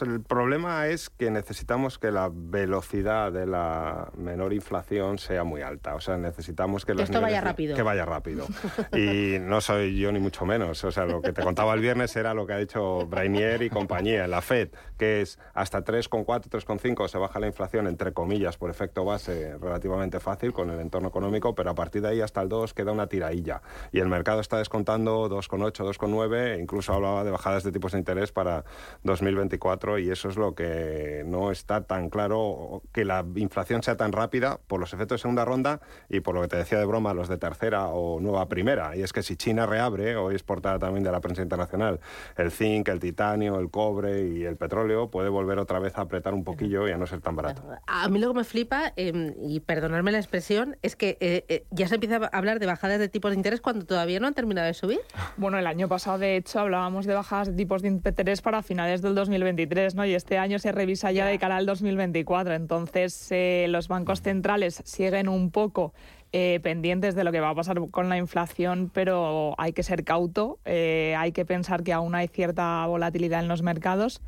el 0.02 0.22
problema 0.22 0.88
es 0.88 1.10
que 1.10 1.30
necesitamos 1.30 2.00
que 2.00 2.12
la 2.12 2.30
velocidad 2.32 3.32
de 3.32 3.46
la 3.46 4.10
menor 4.16 4.54
inflación 4.54 5.18
sea 5.18 5.44
muy 5.44 5.62
alta. 5.62 5.96
O 5.96 6.00
sea, 6.00 6.18
necesitamos 6.18 6.86
que, 6.86 6.96
que 6.96 7.04
esto 7.04 7.20
vaya 7.20 7.42
rápido. 7.42 7.76
Que 7.76 7.82
vaya 7.82 8.06
rápido. 8.06 8.48
y 8.94 9.38
no 9.40 9.60
soy 9.60 9.98
yo 10.00 10.12
ni 10.12 10.20
mucho 10.20 10.46
menos. 10.46 10.84
O 10.86 10.92
sea, 10.92 11.06
lo 11.06 11.22
que 11.22 11.34
te 11.34 11.44
contaba 11.44 11.74
el 11.74 11.82
viernes 11.82 12.16
era 12.16 12.34
lo 12.34 12.48
que 12.48 12.54
ha 12.54 12.58
dicho 12.58 13.06
Brainier 13.08 13.62
y 13.64 13.70
compañía 13.70 14.24
en 14.24 14.32
la 14.32 14.42
Fed, 14.42 14.70
que 14.98 15.22
es 15.22 15.40
hasta 15.54 15.84
3,4, 15.84 16.26
3,5 16.50 17.08
se 17.08 17.18
baja 17.18 17.40
la 17.40 17.48
inflación, 17.48 17.88
entre 17.88 18.14
comillas, 18.14 18.58
por 18.58 18.70
efecto 18.70 19.04
base, 19.04 19.58
relativamente 19.58 20.20
fácil 20.20 20.54
con 20.54 20.70
el 20.70 20.80
entorno 20.80 21.10
económico, 21.10 21.56
pero 21.56 21.72
a 21.72 21.76
partir 21.76 22.02
de 22.02 22.10
ahí 22.10 22.22
hasta 22.22 22.42
el 22.42 22.50
2 22.50 22.74
queda 22.74 22.92
una 22.92 23.08
tirailla. 23.08 23.62
Y 23.92 24.00
el 24.00 24.08
mercado 24.08 24.40
está 24.40 24.58
descontando 24.58 25.30
2,8, 25.30 25.84
2,9, 25.86 26.56
e 26.56 26.60
incluso 26.60 26.94
hablaba 26.94 27.24
de 27.24 27.32
bajadas 27.32 27.64
de 27.64 27.72
tipos 27.72 27.94
de 27.94 27.98
interés 27.98 28.32
para 28.32 28.64
2024 29.04 29.81
y 29.98 30.12
eso 30.12 30.30
es 30.30 30.38
lo 30.38 30.54
que 30.54 31.24
no 31.26 31.52
está 31.52 31.82
tan 31.82 32.10
claro, 32.10 32.84
que 32.94 33.04
la 33.04 33.26
inflación 33.36 33.82
sea 33.82 33.98
tan 33.98 34.12
rápida 34.12 34.60
por 34.68 34.80
los 34.80 34.94
efectos 34.94 35.18
de 35.18 35.22
segunda 35.24 35.44
ronda 35.44 35.82
y 36.08 36.20
por 36.20 36.36
lo 36.36 36.42
que 36.42 36.50
te 36.50 36.58
decía 36.58 36.78
de 36.78 36.86
broma, 36.86 37.14
los 37.14 37.28
de 37.28 37.38
tercera 37.38 37.88
o 37.88 38.20
nueva 38.20 38.48
primera. 38.48 38.96
Y 38.96 39.02
es 39.02 39.12
que 39.12 39.24
si 39.24 39.36
China 39.36 39.66
reabre, 39.66 40.16
hoy 40.16 40.36
es 40.36 40.44
portada 40.44 40.78
también 40.78 41.04
de 41.04 41.12
la 41.12 41.20
prensa 41.20 41.42
internacional, 41.42 42.00
el 42.38 42.52
zinc, 42.52 42.88
el 42.90 43.00
titanio, 43.00 43.60
el 43.60 43.72
cobre 43.72 44.28
y 44.28 44.44
el 44.44 44.56
petróleo 44.56 45.10
puede 45.10 45.30
volver 45.30 45.58
otra 45.58 45.80
vez 45.80 45.98
a 45.98 46.02
apretar 46.02 46.34
un 46.34 46.44
poquillo 46.44 46.88
y 46.88 46.92
a 46.92 46.98
no 46.98 47.08
ser 47.08 47.22
tan 47.22 47.36
barato. 47.36 47.64
A 47.88 48.08
mí 48.08 48.20
lo 48.20 48.28
que 48.30 48.38
me 48.38 48.44
flipa, 48.44 48.94
em, 48.96 49.34
y 49.42 49.62
perdonarme 49.62 50.12
la 50.12 50.20
expresión, 50.20 50.78
es 50.84 50.96
que 50.96 51.18
eh, 51.20 51.46
eh, 51.50 51.66
ya 51.72 51.88
se 51.88 51.96
empieza 51.96 52.18
a 52.18 52.38
hablar 52.38 52.60
de 52.60 52.68
bajadas 52.68 53.00
de 53.00 53.10
tipos 53.10 53.32
de 53.32 53.38
interés 53.38 53.62
cuando 53.62 53.86
todavía 53.86 54.20
no 54.20 54.28
han 54.28 54.36
terminado 54.36 54.68
de 54.68 54.76
subir. 54.76 55.00
Bueno, 55.38 55.58
el 55.58 55.66
año 55.66 55.88
pasado, 55.88 56.20
de 56.20 56.36
hecho, 56.36 56.60
hablábamos 56.60 57.06
de 57.06 57.16
bajadas 57.16 57.48
de 57.48 57.54
tipos 57.54 57.82
de 57.82 57.88
interés 57.88 58.42
para 58.42 58.62
finales 58.62 59.02
del 59.02 59.16
2023 59.16 59.71
¿no? 59.96 60.06
Y 60.06 60.14
este 60.14 60.38
año 60.38 60.60
se 60.60 60.72
revisa 60.72 61.12
ya 61.12 61.26
de 61.26 61.40
cara 61.40 61.56
al 61.56 61.66
2024. 61.66 62.54
Entonces, 62.54 63.28
eh, 63.32 63.68
los 63.70 63.88
bancos 63.88 64.22
centrales 64.22 64.82
siguen 64.84 65.30
un 65.30 65.50
poco 65.50 65.94
eh, 66.34 66.60
pendientes 66.62 67.16
de 67.16 67.24
lo 67.24 67.32
que 67.32 67.40
va 67.40 67.50
a 67.50 67.56
pasar 67.56 67.80
con 67.90 68.10
la 68.10 68.18
inflación, 68.18 68.92
pero 68.94 69.56
hay 69.58 69.72
que 69.72 69.84
ser 69.84 70.04
cauto, 70.04 70.60
eh, 70.66 71.16
hay 71.18 71.32
que 71.32 71.46
pensar 71.46 71.84
que 71.84 71.94
aún 71.94 72.16
hay 72.16 72.28
cierta 72.28 72.86
volatilidad 72.86 73.40
en 73.40 73.48
los 73.48 73.62
mercados 73.62 74.22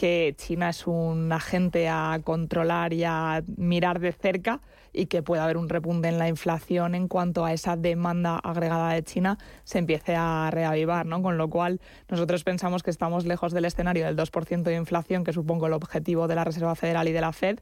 que 0.00 0.34
China 0.38 0.70
es 0.70 0.86
un 0.86 1.30
agente 1.30 1.86
a 1.86 2.18
controlar 2.24 2.94
y 2.94 3.04
a 3.04 3.44
mirar 3.58 4.00
de 4.00 4.12
cerca 4.12 4.62
y 4.94 5.06
que 5.06 5.22
puede 5.22 5.42
haber 5.42 5.58
un 5.58 5.68
repunte 5.68 6.08
en 6.08 6.16
la 6.16 6.26
inflación 6.26 6.94
en 6.94 7.06
cuanto 7.06 7.44
a 7.44 7.52
esa 7.52 7.76
demanda 7.76 8.36
agregada 8.38 8.94
de 8.94 9.02
China 9.02 9.36
se 9.64 9.76
empiece 9.76 10.16
a 10.16 10.48
reavivar, 10.50 11.04
¿no? 11.04 11.20
Con 11.20 11.36
lo 11.36 11.50
cual 11.50 11.82
nosotros 12.08 12.44
pensamos 12.44 12.82
que 12.82 12.90
estamos 12.90 13.26
lejos 13.26 13.52
del 13.52 13.66
escenario 13.66 14.06
del 14.06 14.16
2% 14.16 14.62
de 14.62 14.74
inflación, 14.74 15.22
que 15.22 15.34
supongo 15.34 15.66
el 15.66 15.74
objetivo 15.74 16.28
de 16.28 16.34
la 16.34 16.44
Reserva 16.44 16.74
Federal 16.76 17.06
y 17.06 17.12
de 17.12 17.20
la 17.20 17.34
Fed, 17.34 17.58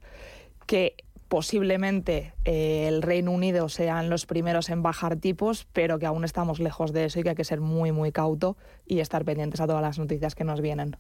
que 0.66 0.95
posiblemente 1.26 2.35
eh, 2.45 2.87
el 2.87 3.02
Reino 3.02 3.33
Unido 3.33 3.68
sean 3.68 4.11
los 4.11 4.26
primeros 4.26 4.71
en 4.71 4.85
bajar 4.85 5.16
tipos, 5.16 5.66
pero 5.73 5.99
que 5.99 6.07
aún 6.07 6.25
estamos 6.25 6.61
lejos 6.61 6.92
de 6.92 7.07
eso 7.07 7.18
y 7.18 7.25
que 7.25 7.30
hay 7.30 7.35
que 7.35 7.42
ser 7.42 7.61
muy, 7.61 7.90
muy 7.90 8.12
cauto 8.12 8.57
y 8.87 9.00
estar 9.00 9.25
pendientes 9.25 9.61
a 9.61 9.66
todas 9.66 9.83
las 9.83 9.99
noticias 9.99 10.37
que 10.37 10.45
nos 10.45 10.61
vienen. 10.61 10.97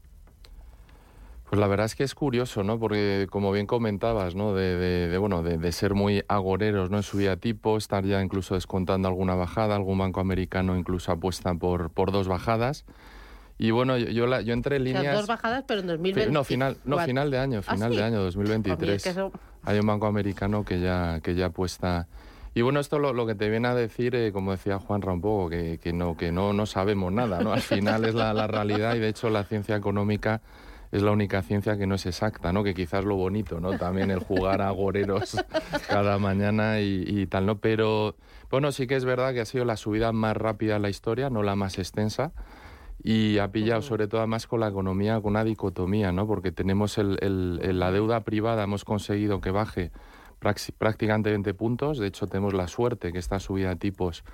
Pues 1.48 1.58
la 1.58 1.66
verdad 1.66 1.86
es 1.86 1.94
que 1.94 2.04
es 2.04 2.14
curioso, 2.14 2.62
¿no? 2.62 2.78
Porque 2.78 3.26
como 3.30 3.50
bien 3.52 3.66
comentabas, 3.66 4.34
¿no? 4.34 4.54
De, 4.54 5.16
bueno, 5.18 5.42
de, 5.42 5.72
ser 5.72 5.94
muy 5.94 6.22
agoreros, 6.28 6.90
¿no? 6.90 6.98
En 6.98 7.02
su 7.02 7.18
tipo, 7.36 7.78
estar 7.78 8.04
ya 8.04 8.22
incluso 8.22 8.54
descontando 8.54 9.08
alguna 9.08 9.34
bajada, 9.34 9.74
algún 9.74 9.96
banco 9.98 10.20
americano 10.20 10.76
incluso 10.76 11.10
apuesta 11.10 11.54
por, 11.54 11.90
por 11.90 12.12
dos 12.12 12.28
bajadas. 12.28 12.84
Y 13.56 13.70
bueno, 13.70 13.96
yo, 13.96 14.10
yo, 14.10 14.26
la, 14.26 14.42
yo 14.42 14.52
entré 14.52 14.76
en 14.76 14.84
líneas... 14.84 15.16
dos 15.16 15.26
bajadas, 15.26 15.64
pero 15.66 15.80
en 15.80 15.86
2023. 15.86 16.32
No, 16.32 16.44
final, 16.44 16.76
no, 16.84 16.98
final 16.98 17.30
de 17.30 17.38
año, 17.38 17.60
¿Ah, 17.66 17.74
final 17.74 17.96
de 17.96 18.02
año, 18.02 18.20
2023. 18.20 19.18
Hay 19.64 19.78
un 19.78 19.86
banco 19.86 20.06
americano 20.06 20.64
que 20.64 20.80
ya, 20.80 21.20
que 21.22 21.34
ya 21.34 21.46
apuesta... 21.46 22.06
Y 22.54 22.62
bueno, 22.62 22.78
esto 22.78 22.98
lo, 22.98 23.12
lo 23.12 23.26
que 23.26 23.34
te 23.34 23.48
viene 23.48 23.68
a 23.68 23.74
decir, 23.74 24.14
eh, 24.14 24.32
como 24.32 24.52
decía 24.52 24.78
Juan 24.78 25.02
un 25.08 25.20
poco, 25.20 25.48
que, 25.48 25.78
que, 25.82 25.92
no, 25.92 26.16
que 26.16 26.30
no, 26.30 26.52
no 26.52 26.66
sabemos 26.66 27.12
nada, 27.12 27.40
¿no? 27.40 27.52
Al 27.52 27.60
final 27.60 28.04
es 28.04 28.14
la, 28.14 28.32
la 28.32 28.46
realidad 28.46 28.94
y 28.96 28.98
de 28.98 29.08
hecho 29.08 29.30
la 29.30 29.44
ciencia 29.44 29.76
económica 29.76 30.40
es 30.90 31.02
la 31.02 31.10
única 31.10 31.42
ciencia 31.42 31.76
que 31.76 31.86
no 31.86 31.96
es 31.96 32.06
exacta, 32.06 32.52
¿no? 32.52 32.64
Que 32.64 32.74
quizás 32.74 33.04
lo 33.04 33.16
bonito, 33.16 33.60
¿no? 33.60 33.76
También 33.76 34.10
el 34.10 34.20
jugar 34.20 34.62
a 34.62 34.70
goreros 34.70 35.36
cada 35.88 36.18
mañana 36.18 36.80
y, 36.80 37.26
tal, 37.26 37.46
¿no? 37.46 37.58
Pero, 37.58 38.16
bueno, 38.50 38.72
sí 38.72 38.86
que 38.86 38.96
es 38.96 39.04
verdad 39.04 39.34
que 39.34 39.40
ha 39.40 39.44
sido 39.44 39.64
la 39.64 39.76
subida 39.76 40.12
más 40.12 40.36
rápida 40.36 40.76
en 40.76 40.82
la 40.82 40.88
historia, 40.88 41.30
no 41.30 41.42
la 41.42 41.56
más 41.56 41.78
extensa. 41.78 42.32
Y 43.00 43.38
ha 43.38 43.52
pillado 43.52 43.80
sobre 43.82 44.08
todo 44.08 44.26
más 44.26 44.46
con 44.46 44.60
la 44.60 44.68
economía, 44.68 45.20
con 45.20 45.30
una 45.30 45.44
dicotomía, 45.44 46.10
¿no? 46.10 46.26
Porque 46.26 46.50
tenemos 46.50 46.98
el, 46.98 47.78
la 47.78 47.92
deuda 47.92 48.24
privada, 48.24 48.64
hemos 48.64 48.84
conseguido 48.84 49.40
que 49.40 49.50
baje 49.50 49.92
prácticamente 50.78 51.30
20 51.30 51.54
puntos. 51.54 51.98
De 51.98 52.08
hecho, 52.08 52.26
tenemos 52.26 52.54
la 52.54 52.66
suerte 52.66 53.12
que 53.12 53.18
esta 53.18 53.38
subida 53.38 53.68
de 53.68 53.76
tipos 53.76 54.24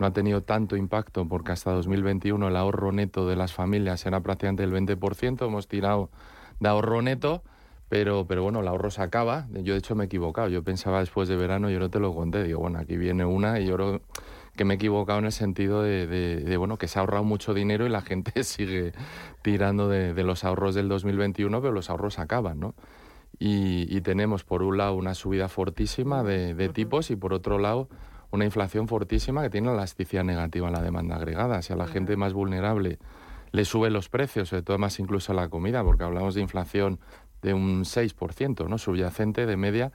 no 0.00 0.06
ha 0.06 0.12
tenido 0.12 0.42
tanto 0.42 0.76
impacto 0.76 1.28
porque 1.28 1.52
hasta 1.52 1.72
2021 1.72 2.48
el 2.48 2.56
ahorro 2.56 2.90
neto 2.90 3.28
de 3.28 3.36
las 3.36 3.52
familias 3.52 4.04
era 4.06 4.20
prácticamente 4.20 4.64
el 4.64 4.72
20%, 4.72 5.46
hemos 5.46 5.68
tirado 5.68 6.10
de 6.58 6.68
ahorro 6.68 7.02
neto, 7.02 7.42
pero, 7.90 8.26
pero 8.26 8.42
bueno, 8.42 8.60
el 8.60 8.68
ahorro 8.68 8.90
se 8.90 9.02
acaba. 9.02 9.46
Yo 9.52 9.74
de 9.74 9.78
hecho 9.78 9.94
me 9.94 10.04
he 10.04 10.06
equivocado, 10.06 10.48
yo 10.48 10.62
pensaba 10.62 11.00
después 11.00 11.28
de 11.28 11.36
verano, 11.36 11.70
yo 11.70 11.78
no 11.78 11.90
te 11.90 12.00
lo 12.00 12.14
conté, 12.14 12.42
digo, 12.44 12.60
bueno, 12.60 12.78
aquí 12.78 12.96
viene 12.96 13.24
una 13.24 13.60
y 13.60 13.66
yo 13.66 13.76
creo 13.76 14.00
que 14.56 14.64
me 14.64 14.74
he 14.74 14.76
equivocado 14.76 15.18
en 15.18 15.26
el 15.26 15.32
sentido 15.32 15.82
de, 15.82 16.56
bueno, 16.56 16.78
que 16.78 16.88
se 16.88 16.98
ha 16.98 17.00
ahorrado 17.00 17.24
mucho 17.24 17.52
dinero 17.52 17.86
y 17.86 17.90
la 17.90 18.00
gente 18.00 18.42
sigue 18.44 18.92
tirando 19.42 19.88
de, 19.88 20.14
los 20.24 20.44
ahorros 20.44 20.74
del 20.74 20.88
2021, 20.88 21.60
pero 21.60 21.72
los 21.72 21.90
ahorros 21.90 22.18
acaban, 22.18 22.58
¿no? 22.58 22.74
Y, 23.38 24.00
tenemos 24.00 24.44
por 24.44 24.62
un 24.62 24.76
lado 24.78 24.94
una 24.94 25.14
subida 25.14 25.48
fortísima 25.48 26.22
de, 26.22 26.54
de 26.54 26.68
tipos 26.68 27.10
y 27.10 27.16
por 27.16 27.32
otro 27.32 27.58
lado 27.58 27.88
una 28.30 28.44
inflación 28.44 28.88
fortísima 28.88 29.42
que 29.42 29.50
tiene 29.50 29.68
la 29.68 29.74
elasticidad 29.74 30.24
negativa 30.24 30.68
en 30.68 30.72
la 30.72 30.82
demanda 30.82 31.16
agregada. 31.16 31.62
Si 31.62 31.72
a 31.72 31.76
la 31.76 31.86
gente 31.86 32.16
más 32.16 32.32
vulnerable 32.32 32.98
le 33.52 33.64
suben 33.64 33.92
los 33.92 34.08
precios, 34.08 34.50
sobre 34.50 34.62
todo 34.62 34.78
más 34.78 34.98
incluso 35.00 35.32
a 35.32 35.34
la 35.34 35.48
comida, 35.48 35.82
porque 35.82 36.04
hablamos 36.04 36.34
de 36.34 36.40
inflación 36.40 37.00
de 37.42 37.54
un 37.54 37.84
6%, 37.84 38.68
¿no? 38.68 38.78
subyacente 38.78 39.46
de 39.46 39.56
media, 39.56 39.92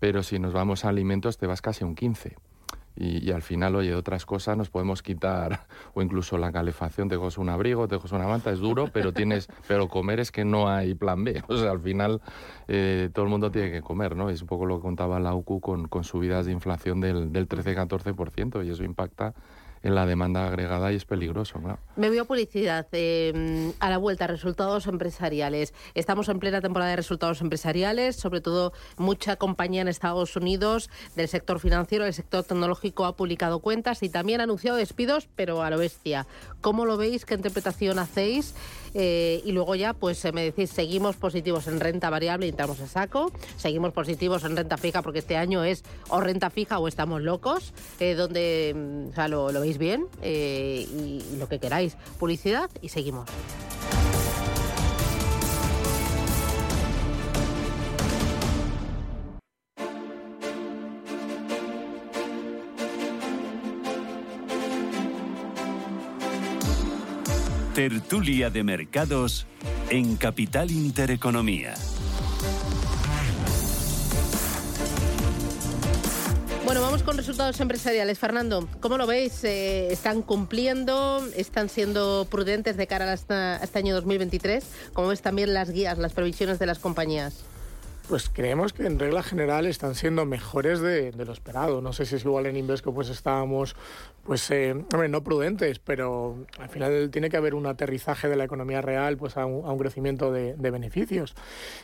pero 0.00 0.22
si 0.22 0.38
nos 0.38 0.52
vamos 0.52 0.84
a 0.84 0.88
alimentos 0.88 1.38
te 1.38 1.46
vas 1.46 1.62
casi 1.62 1.84
a 1.84 1.86
un 1.86 1.94
15%. 1.94 2.36
Y, 3.00 3.30
al 3.30 3.42
final, 3.42 3.76
oye, 3.76 3.94
otras 3.94 4.26
cosas 4.26 4.56
nos 4.56 4.70
podemos 4.70 5.02
quitar, 5.02 5.66
o 5.94 6.02
incluso 6.02 6.36
la 6.36 6.50
calefacción, 6.50 7.08
te 7.08 7.16
coges 7.16 7.38
un 7.38 7.48
abrigo, 7.48 7.86
te 7.86 7.96
coges 7.96 8.12
una 8.12 8.26
manta, 8.26 8.50
es 8.50 8.58
duro, 8.58 8.88
pero 8.92 9.12
tienes, 9.12 9.48
pero 9.68 9.88
comer 9.88 10.18
es 10.18 10.32
que 10.32 10.44
no 10.44 10.68
hay 10.68 10.94
plan 10.94 11.22
B. 11.24 11.42
O 11.48 11.56
sea, 11.56 11.70
al 11.70 11.80
final 11.80 12.20
eh, 12.66 13.08
todo 13.12 13.24
el 13.24 13.30
mundo 13.30 13.50
tiene 13.50 13.70
que 13.70 13.80
comer, 13.80 14.16
¿no? 14.16 14.30
Es 14.30 14.42
un 14.42 14.48
poco 14.48 14.66
lo 14.66 14.76
que 14.76 14.82
contaba 14.82 15.18
la 15.20 15.34
UCU 15.34 15.60
con, 15.60 15.88
con 15.88 16.04
subidas 16.04 16.46
de 16.46 16.52
inflación 16.52 17.00
del, 17.00 17.32
del 17.32 17.48
13-14%, 17.48 18.66
y 18.66 18.70
eso 18.70 18.84
impacta 18.84 19.34
en 19.82 19.94
la 19.94 20.06
demanda 20.06 20.46
agregada 20.46 20.92
y 20.92 20.96
es 20.96 21.04
peligroso. 21.04 21.60
Me 21.96 22.08
voy 22.08 22.18
a 22.18 22.24
publicidad. 22.24 22.86
Eh, 22.92 23.72
a 23.80 23.90
la 23.90 23.98
vuelta, 23.98 24.26
resultados 24.26 24.86
empresariales. 24.86 25.74
Estamos 25.94 26.28
en 26.28 26.38
plena 26.38 26.60
temporada 26.60 26.90
de 26.90 26.96
resultados 26.96 27.40
empresariales, 27.40 28.16
sobre 28.16 28.40
todo 28.40 28.72
mucha 28.96 29.36
compañía 29.36 29.82
en 29.82 29.88
Estados 29.88 30.36
Unidos 30.36 30.90
del 31.16 31.28
sector 31.28 31.60
financiero, 31.60 32.04
del 32.04 32.14
sector 32.14 32.44
tecnológico 32.44 33.04
ha 33.04 33.16
publicado 33.16 33.60
cuentas 33.60 34.02
y 34.02 34.08
también 34.08 34.40
ha 34.40 34.44
anunciado 34.44 34.76
despidos, 34.76 35.28
pero 35.34 35.62
a 35.62 35.70
lo 35.70 35.78
bestia. 35.78 36.26
¿Cómo 36.60 36.84
lo 36.84 36.96
veis? 36.96 37.24
¿Qué 37.24 37.34
interpretación 37.34 37.98
hacéis? 37.98 38.54
Eh, 38.94 39.42
y 39.44 39.52
luego 39.52 39.74
ya, 39.74 39.92
pues 39.92 40.24
me 40.32 40.42
decís, 40.42 40.70
seguimos 40.70 41.16
positivos 41.16 41.66
en 41.66 41.80
renta 41.80 42.10
variable 42.10 42.46
y 42.46 42.50
entramos 42.50 42.80
a 42.80 42.86
saco, 42.86 43.32
seguimos 43.56 43.92
positivos 43.92 44.44
en 44.44 44.56
renta 44.56 44.76
fija 44.76 45.02
porque 45.02 45.18
este 45.18 45.36
año 45.36 45.64
es 45.64 45.84
o 46.08 46.20
renta 46.20 46.50
fija 46.50 46.78
o 46.78 46.88
estamos 46.88 47.22
locos, 47.22 47.72
eh, 48.00 48.14
donde 48.14 48.74
mm, 48.74 49.10
o 49.10 49.14
sea, 49.14 49.28
lo, 49.28 49.52
lo, 49.52 49.60
bien 49.76 50.06
eh, 50.22 50.86
y, 50.90 51.34
y 51.34 51.36
lo 51.36 51.48
que 51.48 51.58
queráis. 51.58 51.96
Publicidad 52.18 52.70
y 52.80 52.88
seguimos. 52.88 53.28
Tertulia 67.78 68.50
de 68.50 68.64
Mercados 68.64 69.46
en 69.88 70.16
Capital 70.16 70.72
Intereconomía. 70.72 71.74
Con 77.08 77.16
resultados 77.16 77.58
empresariales. 77.60 78.18
Fernando, 78.18 78.68
¿cómo 78.80 78.98
lo 78.98 79.06
veis? 79.06 79.42
Eh, 79.42 79.90
¿Están 79.90 80.20
cumpliendo? 80.20 81.26
¿Están 81.34 81.70
siendo 81.70 82.26
prudentes 82.30 82.76
de 82.76 82.86
cara 82.86 83.10
a 83.10 83.14
este 83.62 83.78
año 83.78 83.94
2023? 83.94 84.62
¿Cómo 84.92 85.08
ves 85.08 85.22
también 85.22 85.54
las 85.54 85.70
guías, 85.70 85.96
las 85.96 86.12
previsiones 86.12 86.58
de 86.58 86.66
las 86.66 86.78
compañías? 86.78 87.44
Pues 88.08 88.30
creemos 88.30 88.72
que 88.72 88.86
en 88.86 88.98
regla 88.98 89.22
general 89.22 89.66
están 89.66 89.94
siendo 89.94 90.24
mejores 90.24 90.80
de, 90.80 91.12
lo 91.12 91.30
esperado. 91.30 91.82
No 91.82 91.92
sé 91.92 92.06
si 92.06 92.16
es 92.16 92.24
igual 92.24 92.46
en 92.46 92.56
Invesco, 92.56 92.94
pues 92.94 93.10
estábamos, 93.10 93.76
pues, 94.24 94.50
eh, 94.50 94.74
no 95.10 95.22
prudentes, 95.22 95.78
pero 95.78 96.46
al 96.58 96.70
final 96.70 97.10
tiene 97.10 97.28
que 97.28 97.36
haber 97.36 97.54
un 97.54 97.66
aterrizaje 97.66 98.30
de 98.30 98.36
la 98.36 98.44
economía 98.44 98.80
real, 98.80 99.18
pues 99.18 99.36
a 99.36 99.44
un, 99.44 99.78
crecimiento 99.78 100.32
de, 100.32 100.54
beneficios. 100.54 101.34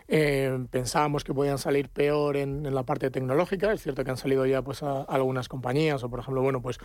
Eh, 0.08 0.64
pensábamos 0.70 1.24
que 1.24 1.34
podían 1.34 1.58
salir 1.58 1.90
peor 1.90 2.38
en, 2.38 2.74
la 2.74 2.84
parte 2.84 3.10
tecnológica. 3.10 3.70
Es 3.74 3.82
cierto 3.82 4.02
que 4.02 4.10
han 4.10 4.16
salido 4.16 4.46
ya, 4.46 4.62
pues, 4.62 4.82
a, 4.82 5.02
algunas 5.02 5.50
compañías, 5.50 6.02
o 6.04 6.08
por 6.08 6.20
ejemplo, 6.20 6.40
bueno, 6.40 6.62
pues 6.62 6.78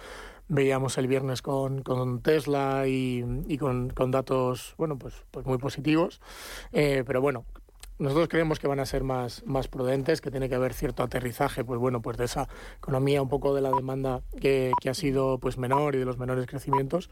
veíamos 0.49 0.97
el 0.97 1.07
viernes 1.07 1.41
con, 1.41 1.81
Tesla 2.23 2.83
y, 2.87 3.57
con, 3.57 4.11
datos, 4.11 4.75
bueno, 4.77 4.97
pues, 4.97 5.13
pues 5.31 5.45
muy 5.45 5.59
positivos. 5.59 6.19
Eh, 6.73 7.05
pero 7.07 7.21
bueno, 7.21 7.45
nosotros 7.99 8.29
creemos 8.29 8.59
que 8.59 8.67
van 8.67 8.79
a 8.79 8.85
ser 8.85 9.03
más, 9.03 9.43
más 9.45 9.67
prudentes, 9.67 10.21
que 10.21 10.31
tiene 10.31 10.47
que 10.47 10.55
haber 10.55 10.73
cierto 10.73 11.03
aterrizaje, 11.03 11.65
pues 11.65 11.79
bueno, 11.79 12.01
pues 12.01 12.17
de 12.17 12.25
esa 12.25 12.47
economía, 12.77 13.21
un 13.21 13.27
poco 13.27 13.53
de 13.53 13.61
la 13.61 13.71
demanda 13.71 14.21
que, 14.39 14.71
que 14.81 14.89
ha 14.89 14.93
sido 14.93 15.37
pues 15.37 15.57
menor 15.57 15.95
y 15.95 15.99
de 15.99 16.05
los 16.05 16.17
menores 16.17 16.47
crecimientos. 16.47 17.09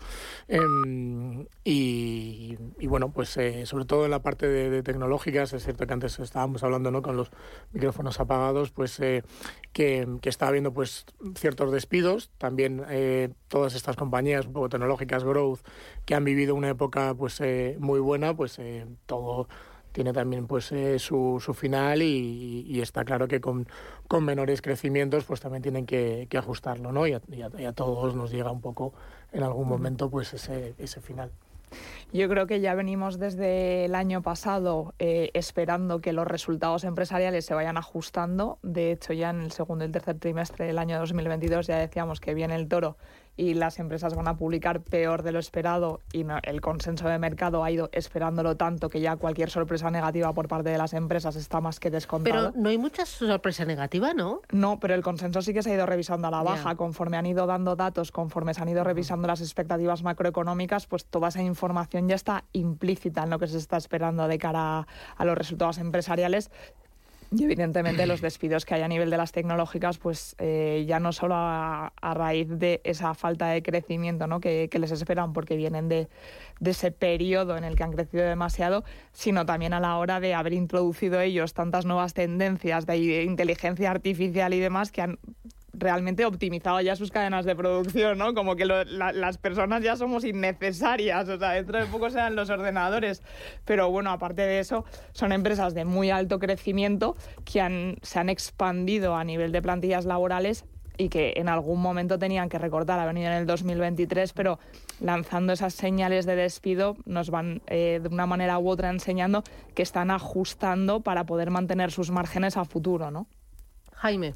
Em, 0.47 1.45
y, 1.65 2.55
bueno, 2.87 3.11
pues 3.11 3.35
eh, 3.35 3.65
sobre 3.65 3.83
todo 3.83 4.05
en 4.05 4.11
la 4.11 4.21
parte 4.21 4.47
de, 4.47 4.81
tecnológicas, 4.81 5.51
es 5.51 5.63
cierto 5.63 5.85
que 5.85 5.93
antes 5.93 6.19
estábamos 6.19 6.63
hablando 6.63 6.89
¿no? 6.89 7.01
con 7.01 7.17
los 7.17 7.31
micrófonos 7.73 8.19
apagados, 8.21 8.71
pues 8.71 8.97
eh, 9.01 9.23
que, 9.73 10.07
que, 10.21 10.29
está 10.29 10.47
habiendo 10.47 10.71
pues 10.73 11.05
ciertos 11.35 11.71
despidos, 11.73 12.31
también 12.37 12.85
eh, 12.89 13.29
todas 13.49 13.75
estas 13.75 13.97
compañías 13.97 14.45
un 14.45 14.53
poco 14.53 14.69
tecnológicas, 14.69 15.25
growth, 15.25 15.59
que 16.05 16.15
han 16.15 16.23
vivido 16.23 16.55
una 16.55 16.69
época 16.69 17.13
pues 17.13 17.41
muy 17.77 17.99
buena, 17.99 18.35
pues 18.35 18.61
todo 19.05 19.49
tiene 19.97 20.13
también 20.13 20.45
pues 20.45 20.71
eh, 20.73 20.99
su, 20.99 21.41
su, 21.43 21.55
final 21.55 22.03
y, 22.03 22.79
está 22.79 23.03
claro 23.03 23.27
que 23.27 23.41
con, 23.41 23.67
con, 24.07 24.23
menores 24.23 24.61
crecimientos 24.61 25.23
pues 25.23 25.39
también 25.39 25.63
tienen 25.63 25.87
que, 25.87 26.27
que 26.29 26.37
ajustarlo, 26.37 26.91
¿no? 26.91 27.07
Y 27.07 27.13
a, 27.13 27.21
y, 27.31 27.65
a, 27.65 27.73
todos 27.73 28.13
nos 28.13 28.29
llega 28.29 28.51
un 28.51 28.61
poco 28.61 28.93
en 29.31 29.41
algún 29.41 29.67
momento 29.67 30.07
pues 30.11 30.35
ese, 30.35 30.75
ese 30.77 31.01
final. 31.01 31.31
Yo 32.13 32.29
creo 32.29 32.47
que 32.47 32.61
ya 32.61 32.73
venimos 32.73 33.19
desde 33.19 33.85
el 33.85 33.93
año 33.93 34.21
pasado 34.21 34.93
eh, 34.97 35.29
esperando 35.33 35.99
que 35.99 36.13
los 36.13 36.25
resultados 36.25 36.85
empresariales 36.85 37.45
se 37.45 37.53
vayan 37.53 37.77
ajustando. 37.77 38.59
De 38.63 38.91
hecho, 38.91 39.13
ya 39.13 39.29
en 39.29 39.41
el 39.41 39.51
segundo 39.51 39.83
y 39.83 39.87
el 39.87 39.91
tercer 39.91 40.17
trimestre 40.17 40.65
del 40.65 40.77
año 40.77 40.99
2022 40.99 41.67
ya 41.67 41.77
decíamos 41.77 42.19
que 42.21 42.33
viene 42.33 42.55
el 42.55 42.67
toro 42.67 42.97
y 43.37 43.53
las 43.53 43.77
empresas 43.79 44.15
van 44.15 44.27
a 44.27 44.35
publicar 44.35 44.81
peor 44.81 45.21
de 45.21 45.31
lo 45.31 45.39
esperado 45.39 46.01
y 46.11 46.25
el 46.43 46.59
consenso 46.59 47.07
de 47.07 47.19
mercado 47.19 47.63
ha 47.63 47.69
ido 47.69 47.89
esperándolo 47.93 48.57
tanto 48.57 48.89
que 48.89 48.99
ya 48.99 49.15
cualquier 49.15 49.51
sorpresa 49.51 49.91
negativa 49.91 50.33
por 50.33 50.47
parte 50.47 50.71
de 50.71 50.77
las 50.77 50.93
empresas 50.93 51.35
está 51.35 51.61
más 51.61 51.79
que 51.79 51.91
descontada. 51.91 52.51
Pero 52.51 52.61
no 52.61 52.69
hay 52.69 52.79
mucha 52.79 53.05
sorpresa 53.05 53.63
negativa, 53.63 54.13
¿no? 54.13 54.41
No, 54.51 54.79
pero 54.79 54.95
el 54.95 55.03
consenso 55.03 55.43
sí 55.43 55.53
que 55.53 55.61
se 55.61 55.71
ha 55.71 55.75
ido 55.75 55.85
revisando 55.85 56.27
a 56.27 56.31
la 56.31 56.41
baja. 56.41 56.75
Conforme 56.75 57.17
han 57.17 57.27
ido 57.27 57.45
dando 57.45 57.75
datos, 57.75 58.11
conforme 58.11 58.55
se 58.55 58.61
han 58.61 58.69
ido 58.69 58.83
revisando 58.83 59.27
las 59.27 59.41
expectativas 59.41 60.01
macroeconómicas, 60.01 60.87
pues 60.87 61.05
toda 61.05 61.27
esa 61.27 61.43
información 61.43 61.96
ya 62.07 62.15
está 62.15 62.43
implícita 62.53 63.23
en 63.23 63.29
lo 63.29 63.39
que 63.39 63.47
se 63.47 63.57
está 63.57 63.77
esperando 63.77 64.27
de 64.27 64.37
cara 64.37 64.87
a 65.15 65.25
los 65.25 65.37
resultados 65.37 65.77
empresariales 65.77 66.51
y 67.31 67.43
evidentemente 67.43 68.05
los 68.07 68.21
despidos 68.21 68.65
que 68.65 68.75
hay 68.75 68.81
a 68.83 68.87
nivel 68.87 69.09
de 69.09 69.17
las 69.17 69.33
tecnológicas, 69.33 69.97
pues 69.97 70.35
eh, 70.39 70.85
ya 70.87 70.99
no 70.99 71.11
solo 71.11 71.35
a, 71.35 71.91
raíz 72.01 72.47
de 72.47 72.79
esa 72.85 73.13
falta 73.15 73.47
de 73.47 73.61
crecimiento 73.61 74.27
¿no? 74.27 74.39
que, 74.39 74.69
les 74.71 74.91
esperan 74.91 75.33
porque 75.33 75.57
vienen 75.57 75.89
de, 75.89 76.07
de, 76.59 76.71
ese 76.71 76.91
periodo 76.91 77.57
en 77.57 77.65
el 77.65 77.75
que 77.75 77.83
han 77.83 77.91
crecido 77.91 78.23
demasiado, 78.23 78.85
sino 79.11 79.45
también 79.45 79.73
a 79.73 79.79
la 79.79 79.97
hora 79.97 80.19
de 80.19 80.33
haber 80.33 80.53
introducido 80.53 81.19
ellos 81.19 81.53
tantas 81.53 81.85
nuevas 81.85 82.13
tendencias 82.13 82.85
de 82.85 83.23
inteligencia 83.23 83.91
artificial 83.91 84.53
y 84.53 84.59
demás 84.59 84.91
que 84.91 85.01
han 85.01 85.19
realmente 85.77 86.25
optimizado 86.25 86.81
ya 86.81 86.95
sus 86.95 87.11
cadenas 87.11 87.45
de 87.45 87.55
producción, 87.55 88.17
¿no? 88.17 88.33
Como 88.33 88.55
que 88.55 88.65
las 88.65 89.37
personas 89.37 89.83
ya 89.83 89.95
somos 89.95 90.23
innecesarias, 90.23 91.29
o 91.29 91.37
sea, 91.37 91.51
dentro 91.51 91.79
de 91.79 91.85
poco 91.85 92.09
serán 92.09 92.35
los 92.35 92.49
ordenadores. 92.49 93.23
Pero 93.63 93.89
bueno, 93.89 94.11
aparte 94.11 94.41
de 94.41 94.59
eso, 94.59 94.85
son 95.13 95.31
empresas 95.31 95.73
de 95.73 95.85
muy 95.85 96.09
alto 96.09 96.39
crecimiento 96.39 97.15
que 97.45 97.61
han, 97.61 97.97
se 98.01 98.19
han 98.19 98.29
expandido 98.29 99.15
a 99.15 99.23
nivel 99.23 99.51
de 99.51 99.61
plantillas 99.61 100.05
laborales 100.05 100.65
y 100.97 101.09
que 101.09 101.33
en 101.37 101.47
algún 101.47 101.79
momento 101.79 102.17
tenían 102.17 102.49
que 102.49 102.57
recortar, 102.57 102.99
ha 102.99 103.05
venido 103.05 103.27
en 103.27 103.37
el 103.37 103.45
2023, 103.45 104.33
pero 104.33 104.59
lanzando 104.99 105.53
esas 105.53 105.75
señales 105.75 106.25
de 106.25 106.35
despido 106.35 106.97
nos 107.05 107.29
van 107.29 107.61
eh, 107.67 107.99
de 108.01 108.09
una 108.09 108.25
manera 108.25 108.57
u 108.57 108.67
otra 108.67 108.89
enseñando 108.89 109.43
que 109.75 109.83
están 109.83 110.09
ajustando 110.09 111.01
para 111.01 111.25
poder 111.25 111.51
mantener 111.51 111.91
sus 111.91 112.09
márgenes 112.09 112.57
a 112.57 112.65
futuro, 112.65 113.11
¿no? 113.11 113.27
Jaime. 113.93 114.33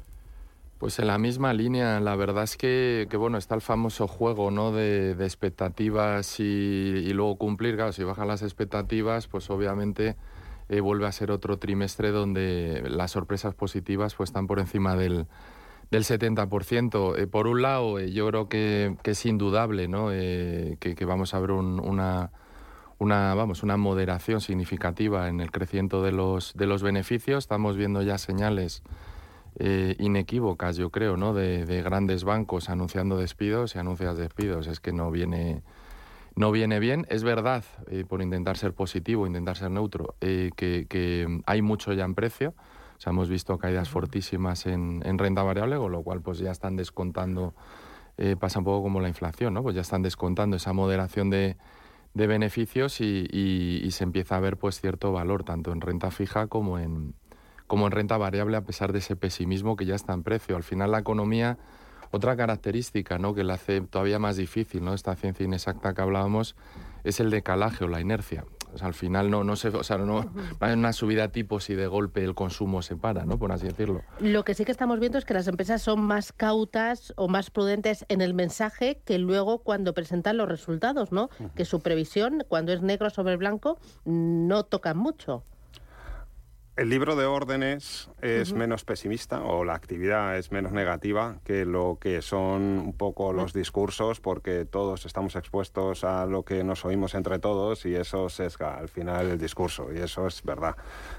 Pues 0.82 0.98
en 0.98 1.06
la 1.06 1.16
misma 1.16 1.54
línea, 1.54 2.00
la 2.00 2.16
verdad 2.16 2.42
es 2.42 2.56
que, 2.56 3.06
bueno, 3.16 3.38
está 3.38 3.54
el 3.54 3.60
famoso 3.60 4.08
juego 4.08 4.50
¿no? 4.50 4.72
de, 4.72 5.12
expectativas 5.12 6.40
y, 6.40 7.08
luego 7.12 7.36
cumplir. 7.36 7.76
Claro, 7.76 7.92
si 7.92 8.02
bajan 8.02 8.26
las 8.26 8.42
expectativas, 8.42 9.28
pues 9.28 9.48
obviamente 9.50 10.16
eh, 10.68 10.80
vuelve 10.80 11.06
a 11.06 11.12
ser 11.12 11.30
otro 11.30 11.56
trimestre 11.60 12.10
donde 12.10 12.82
las 12.88 13.12
sorpresas 13.12 13.54
positivas 13.54 14.16
pues, 14.16 14.30
están 14.30 14.48
por 14.48 14.58
encima 14.58 14.96
del, 14.96 15.28
del 15.92 16.02
70%. 16.02 17.16
Eh, 17.16 17.28
por 17.28 17.46
un 17.46 17.62
lado, 17.62 18.00
eh, 18.00 18.10
yo 18.10 18.26
creo 18.26 18.48
que, 18.48 18.96
es 19.04 19.24
indudable 19.24 19.86
¿no? 19.86 20.08
que, 20.08 21.04
vamos 21.06 21.32
a 21.34 21.38
ver 21.38 21.52
una, 21.52 22.32
una, 22.98 23.34
vamos, 23.36 23.62
una 23.62 23.76
moderación 23.76 24.40
significativa 24.40 25.28
en 25.28 25.40
el 25.40 25.52
crecimiento 25.52 26.02
de 26.02 26.10
los, 26.10 26.54
de 26.54 26.66
los 26.66 26.82
beneficios. 26.82 27.44
Estamos 27.44 27.76
viendo 27.76 28.02
ya 28.02 28.18
señales 28.18 28.82
eh, 29.56 29.96
inequívocas, 29.98 30.76
yo 30.76 30.90
creo, 30.90 31.16
¿no? 31.16 31.34
De, 31.34 31.82
grandes 31.82 32.24
bancos 32.24 32.70
anunciando 32.70 33.16
despidos 33.16 33.74
y 33.74 33.78
anuncias 33.78 34.16
despidos. 34.16 34.66
Es 34.66 34.80
que 34.80 34.92
no 34.92 35.10
viene, 35.10 35.62
no 36.34 36.52
viene 36.52 36.78
bien. 36.78 37.06
Es 37.10 37.22
verdad, 37.22 37.64
eh, 37.88 38.04
por 38.08 38.22
intentar 38.22 38.56
ser 38.56 38.72
positivo, 38.72 39.26
intentar 39.26 39.56
ser 39.56 39.70
neutro, 39.70 40.14
eh, 40.20 40.50
que, 40.56 41.42
hay 41.46 41.62
mucho 41.62 41.92
ya 41.92 42.04
en 42.04 42.14
precio. 42.14 42.54
O 43.04 43.10
hemos 43.10 43.28
visto 43.28 43.58
caídas 43.58 43.88
fortísimas 43.88 44.66
en, 44.66 45.02
renta 45.18 45.42
variable, 45.42 45.76
con 45.76 45.90
lo 45.90 46.02
cual 46.02 46.22
pues 46.22 46.38
ya 46.38 46.52
están 46.52 46.76
descontando, 46.76 47.52
pasa 48.38 48.60
un 48.60 48.64
poco 48.64 48.84
como 48.84 49.00
la 49.00 49.08
inflación, 49.08 49.54
¿no? 49.54 49.62
Pues 49.64 49.74
ya 49.74 49.80
están 49.80 50.02
descontando 50.02 50.56
esa 50.56 50.72
moderación 50.72 51.28
de, 51.28 51.56
beneficios 52.14 53.00
y, 53.00 53.26
y, 53.32 53.90
se 53.90 54.04
empieza 54.04 54.36
a 54.36 54.40
ver 54.40 54.56
pues 54.56 54.80
cierto 54.80 55.10
valor 55.10 55.42
tanto 55.42 55.72
en 55.72 55.80
renta 55.80 56.12
fija 56.12 56.46
como 56.46 56.78
en, 56.78 57.14
como 57.66 57.86
en 57.86 57.92
renta 57.92 58.16
variable 58.16 58.56
a 58.56 58.64
pesar 58.64 58.92
de 58.92 58.98
ese 58.98 59.16
pesimismo 59.16 59.76
que 59.76 59.86
ya 59.86 59.94
está 59.94 60.12
en 60.12 60.22
precio. 60.22 60.56
Al 60.56 60.62
final 60.62 60.90
la 60.90 60.98
economía, 60.98 61.58
otra 62.10 62.36
característica 62.36 63.18
¿no? 63.18 63.34
que 63.34 63.44
la 63.44 63.54
hace 63.54 63.80
todavía 63.80 64.18
más 64.18 64.36
difícil, 64.36 64.84
¿no? 64.84 64.94
esta 64.94 65.16
ciencia 65.16 65.44
inexacta 65.44 65.94
que 65.94 66.02
hablábamos, 66.02 66.54
es 67.04 67.20
el 67.20 67.30
decalaje 67.30 67.84
o 67.84 67.88
la 67.88 68.00
inercia. 68.00 68.44
al 68.80 68.94
final 68.94 69.30
no, 69.30 69.44
no 69.44 69.56
se, 69.56 69.68
o 69.68 69.82
sea, 69.82 69.98
no, 69.98 70.32
hay 70.60 70.74
una 70.74 70.92
subida 70.92 71.28
tipo 71.28 71.58
si 71.58 71.74
de 71.74 71.86
golpe 71.86 72.22
el 72.22 72.34
consumo 72.34 72.82
se 72.82 72.96
para, 72.96 73.24
¿no? 73.24 73.38
Por 73.38 73.52
así 73.52 73.66
decirlo. 73.66 74.02
Lo 74.20 74.44
que 74.44 74.54
sí 74.54 74.64
que 74.64 74.72
estamos 74.72 75.00
viendo 75.00 75.18
es 75.18 75.24
que 75.24 75.34
las 75.34 75.48
empresas 75.48 75.82
son 75.82 76.02
más 76.02 76.32
cautas 76.32 77.12
o 77.16 77.28
más 77.28 77.50
prudentes 77.50 78.04
en 78.08 78.20
el 78.20 78.34
mensaje 78.34 79.00
que 79.04 79.18
luego 79.18 79.58
cuando 79.58 79.94
presentan 79.94 80.36
los 80.36 80.48
resultados, 80.48 81.12
¿no? 81.12 81.28
Que 81.54 81.64
su 81.64 81.80
previsión, 81.80 82.44
cuando 82.48 82.72
es 82.72 82.82
negro 82.82 83.10
sobre 83.10 83.36
blanco, 83.36 83.78
no 84.04 84.64
toca 84.64 84.94
mucho. 84.94 85.44
El 86.74 86.88
libro 86.88 87.16
de 87.16 87.26
órdenes 87.26 88.08
es 88.22 88.54
menos 88.54 88.86
pesimista 88.86 89.42
o 89.42 89.62
la 89.62 89.74
actividad 89.74 90.38
es 90.38 90.52
menos 90.52 90.72
negativa 90.72 91.36
que 91.44 91.66
lo 91.66 91.98
que 92.00 92.22
son 92.22 92.62
un 92.62 92.92
poco 92.96 93.34
los 93.34 93.52
discursos 93.52 94.20
porque 94.20 94.64
todos 94.64 95.04
estamos 95.04 95.36
expuestos 95.36 96.02
a 96.02 96.24
lo 96.24 96.44
que 96.44 96.64
nos 96.64 96.86
oímos 96.86 97.14
entre 97.14 97.38
todos 97.38 97.84
y 97.84 97.94
eso 97.94 98.30
sesga 98.30 98.78
al 98.78 98.88
final 98.88 99.26
el 99.26 99.38
discurso 99.38 99.92
y 99.92 99.98
eso 99.98 100.26
es 100.26 100.42
verdad. 100.44 100.74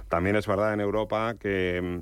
También 0.09 0.37
es 0.37 0.47
verdad 0.47 0.73
en 0.73 0.81
Europa 0.81 1.35
que 1.39 2.01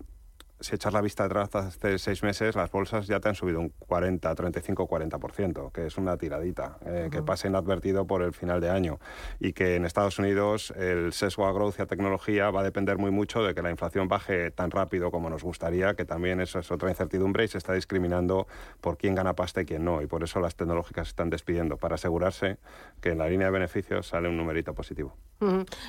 si 0.61 0.75
echas 0.75 0.93
la 0.93 1.01
vista 1.01 1.25
atrás 1.25 1.53
hace 1.55 1.97
seis 1.97 2.23
meses, 2.23 2.55
las 2.55 2.71
bolsas 2.71 3.07
ya 3.07 3.19
te 3.19 3.29
han 3.29 3.35
subido 3.35 3.59
un 3.59 3.69
40, 3.69 4.33
35, 4.33 4.87
40%, 4.87 5.71
que 5.71 5.87
es 5.87 5.97
una 5.97 6.17
tiradita, 6.17 6.77
eh, 6.85 7.09
que 7.11 7.21
pasa 7.23 7.47
inadvertido 7.47 8.05
por 8.05 8.21
el 8.21 8.33
final 8.33 8.61
de 8.61 8.69
año. 8.69 8.99
Y 9.39 9.53
que 9.53 9.75
en 9.75 9.85
Estados 9.85 10.19
Unidos 10.19 10.71
el 10.77 11.13
sesgo 11.13 11.47
a 11.47 11.51
growth 11.51 11.75
y 11.79 11.81
a 11.81 11.85
tecnología 11.85 12.51
va 12.51 12.61
a 12.61 12.63
depender 12.63 12.97
muy 12.97 13.11
mucho 13.11 13.43
de 13.43 13.53
que 13.53 13.61
la 13.61 13.71
inflación 13.71 14.07
baje 14.07 14.51
tan 14.51 14.71
rápido 14.71 15.11
como 15.11 15.29
nos 15.29 15.43
gustaría, 15.43 15.95
que 15.95 16.05
también 16.05 16.39
eso 16.39 16.59
es 16.59 16.71
otra 16.71 16.89
incertidumbre 16.89 17.43
y 17.43 17.47
se 17.47 17.57
está 17.57 17.73
discriminando 17.73 18.47
por 18.79 18.97
quién 18.97 19.15
gana 19.15 19.33
pasta 19.33 19.61
y 19.61 19.65
quién 19.65 19.83
no. 19.83 20.01
Y 20.01 20.07
por 20.07 20.23
eso 20.23 20.39
las 20.39 20.55
tecnológicas 20.55 21.07
se 21.07 21.11
están 21.11 21.29
despidiendo, 21.29 21.77
para 21.77 21.95
asegurarse 21.95 22.57
que 23.01 23.09
en 23.09 23.17
la 23.17 23.27
línea 23.27 23.47
de 23.47 23.53
beneficios 23.53 24.07
sale 24.07 24.29
un 24.29 24.37
numerito 24.37 24.73
positivo. 24.73 25.15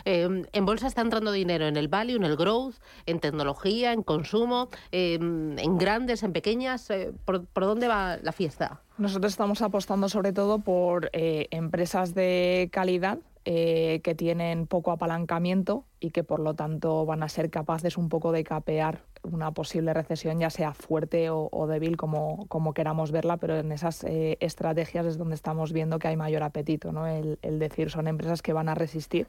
Eh, 0.05 0.43
en 0.53 0.67
bolsa 0.67 0.87
está 0.87 1.03
entrando 1.03 1.33
dinero 1.33 1.67
en 1.67 1.77
el 1.77 1.89
value, 1.89 2.17
en 2.17 2.25
el 2.25 2.37
growth, 2.37 2.75
en 3.07 3.21
tecnología, 3.21 3.93
en 3.93 4.03
consumo, 4.03 4.69
em, 4.91 5.59
en 5.59 5.79
grandes, 5.79 6.23
en 6.23 6.33
pequeñas. 6.33 6.89
Eh, 6.91 7.13
¿por, 7.25 7.47
dónde 7.55 7.89
va 7.89 8.17
la 8.23 8.33
fiesta? 8.33 8.81
Nosotros 8.99 9.33
estamos 9.33 9.63
apostando 9.63 10.09
sobre 10.09 10.33
todo 10.33 10.61
por 10.61 11.11
eh, 11.13 11.49
empresas 11.51 12.15
de 12.15 12.69
calidad 12.73 13.19
que 13.45 14.15
tienen 14.17 14.69
poco 14.69 14.93
apalancamiento 14.93 15.85
y 15.99 16.11
que 16.11 16.23
por 16.23 16.39
lo 16.39 16.55
tanto 16.55 17.05
van 17.05 17.25
a 17.25 17.29
ser 17.29 17.51
capaces 17.51 17.97
un 17.97 18.09
poco 18.09 18.31
de 18.31 18.45
capear 18.45 19.03
una 19.23 19.53
posible 19.53 19.95
recesión, 19.95 20.39
ya 20.39 20.51
sea 20.51 20.75
fuerte 20.75 21.29
o, 21.31 21.67
débil, 21.69 21.97
como, 21.97 22.47
como, 22.49 22.75
queramos 22.75 23.13
verla, 23.13 23.37
pero 23.37 23.57
en 23.57 23.73
esas 23.73 24.05
estrategias 24.05 25.07
es 25.07 25.19
donde 25.19 25.35
estamos 25.35 25.73
viendo 25.73 25.99
que 25.99 26.09
hay 26.09 26.17
mayor 26.17 26.43
apetito, 26.43 26.93
¿no? 26.93 27.07
el 27.07 27.59
decir 27.59 27.91
son 27.91 28.09
empresas 28.09 28.43
que 28.43 28.53
van 28.53 28.69
a 28.69 28.75
resistir 28.75 29.29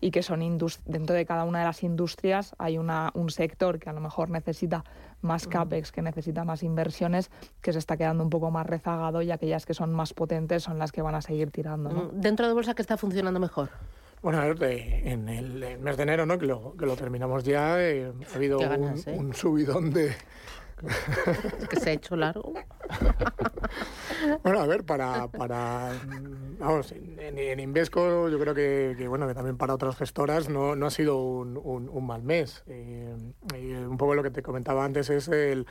y 0.00 0.10
que 0.10 0.22
son 0.22 0.40
dentro 0.86 1.14
de 1.14 1.26
cada 1.26 1.44
una 1.44 1.60
de 1.60 1.64
las 1.66 1.82
industrias 1.82 2.54
hay 2.58 2.78
una, 2.78 3.10
un 3.14 3.30
sector 3.30 3.78
que 3.78 3.90
a 3.90 3.92
lo 3.92 4.00
mejor 4.00 4.30
necesita 4.30 4.84
más 5.20 5.46
CAPEX, 5.46 5.92
que 5.92 6.00
necesita 6.00 6.44
más 6.44 6.62
inversiones, 6.62 7.30
que 7.60 7.72
se 7.72 7.78
está 7.78 7.98
quedando 7.98 8.24
un 8.24 8.30
poco 8.30 8.50
más 8.50 8.66
rezagado 8.66 9.20
y 9.20 9.30
aquellas 9.30 9.66
que 9.66 9.74
son 9.74 9.92
más 9.92 10.14
potentes 10.14 10.62
son 10.62 10.78
las 10.78 10.92
que 10.92 11.02
van 11.02 11.14
a 11.14 11.20
seguir 11.20 11.50
tirando. 11.50 11.90
Mm, 11.90 12.20
¿Dentro 12.20 12.48
de 12.48 12.54
bolsa 12.54 12.74
qué 12.74 12.80
está 12.80 12.96
funcionando 12.96 13.38
mejor? 13.38 13.68
Bueno, 14.22 14.42
en 14.42 15.28
el 15.28 15.78
mes 15.78 15.96
de 15.96 16.02
enero, 16.02 16.26
¿no? 16.26 16.38
que, 16.38 16.46
lo, 16.46 16.76
que 16.76 16.84
lo 16.84 16.96
terminamos 16.96 17.42
ya, 17.42 17.82
eh, 17.82 18.12
ha 18.30 18.36
habido 18.36 18.58
un, 18.58 18.98
¿eh? 19.06 19.16
un 19.18 19.34
subidón 19.34 19.90
de, 19.92 20.14
que 21.68 21.76
se 21.76 21.90
ha 21.90 21.92
hecho 21.92 22.16
largo. 22.16 22.54
bueno, 24.42 24.60
a 24.60 24.66
ver, 24.66 24.84
para, 24.84 25.28
para 25.28 25.92
vamos, 26.58 26.92
en, 26.92 27.60
Invesco 27.60 28.28
yo 28.28 28.38
creo 28.38 28.54
que, 28.54 29.06
bueno, 29.08 29.26
que 29.26 29.34
también 29.34 29.56
para 29.56 29.74
otras 29.74 29.96
gestoras 29.96 30.48
no, 30.48 30.76
no 30.76 30.86
ha 30.86 30.90
sido 30.90 31.18
un, 31.22 31.58
un, 31.58 32.06
mal 32.06 32.22
mes. 32.22 32.64
Eh, 32.66 33.14
un 33.88 33.96
poco 33.96 34.14
lo 34.14 34.22
que 34.22 34.30
te 34.30 34.42
comentaba 34.42 34.84
antes 34.84 35.10
es 35.10 35.28
el, 35.28 35.66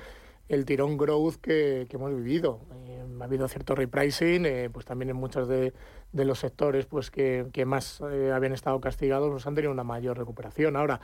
el 0.49 0.65
tirón 0.65 0.97
growth 0.97 1.35
que, 1.35 1.87
que 1.89 1.95
hemos 1.95 2.13
vivido. 2.13 2.59
Eh, 2.87 3.05
ha 3.21 3.23
habido 3.23 3.47
cierto 3.47 3.75
repricing, 3.75 4.45
eh, 4.45 4.69
pues 4.71 4.85
también 4.85 5.09
en 5.11 5.15
muchos 5.15 5.47
de, 5.47 5.73
de 6.11 6.25
los 6.25 6.39
sectores 6.39 6.85
pues 6.85 7.11
que, 7.11 7.45
más 7.65 8.01
habían 8.01 8.53
estado 8.53 8.79
castigados 8.81 9.29
pues 9.31 9.45
han 9.45 9.55
tenido 9.55 9.71
una 9.71 9.83
mayor 9.83 10.17
recuperación. 10.17 10.75
Ahora, 10.75 10.99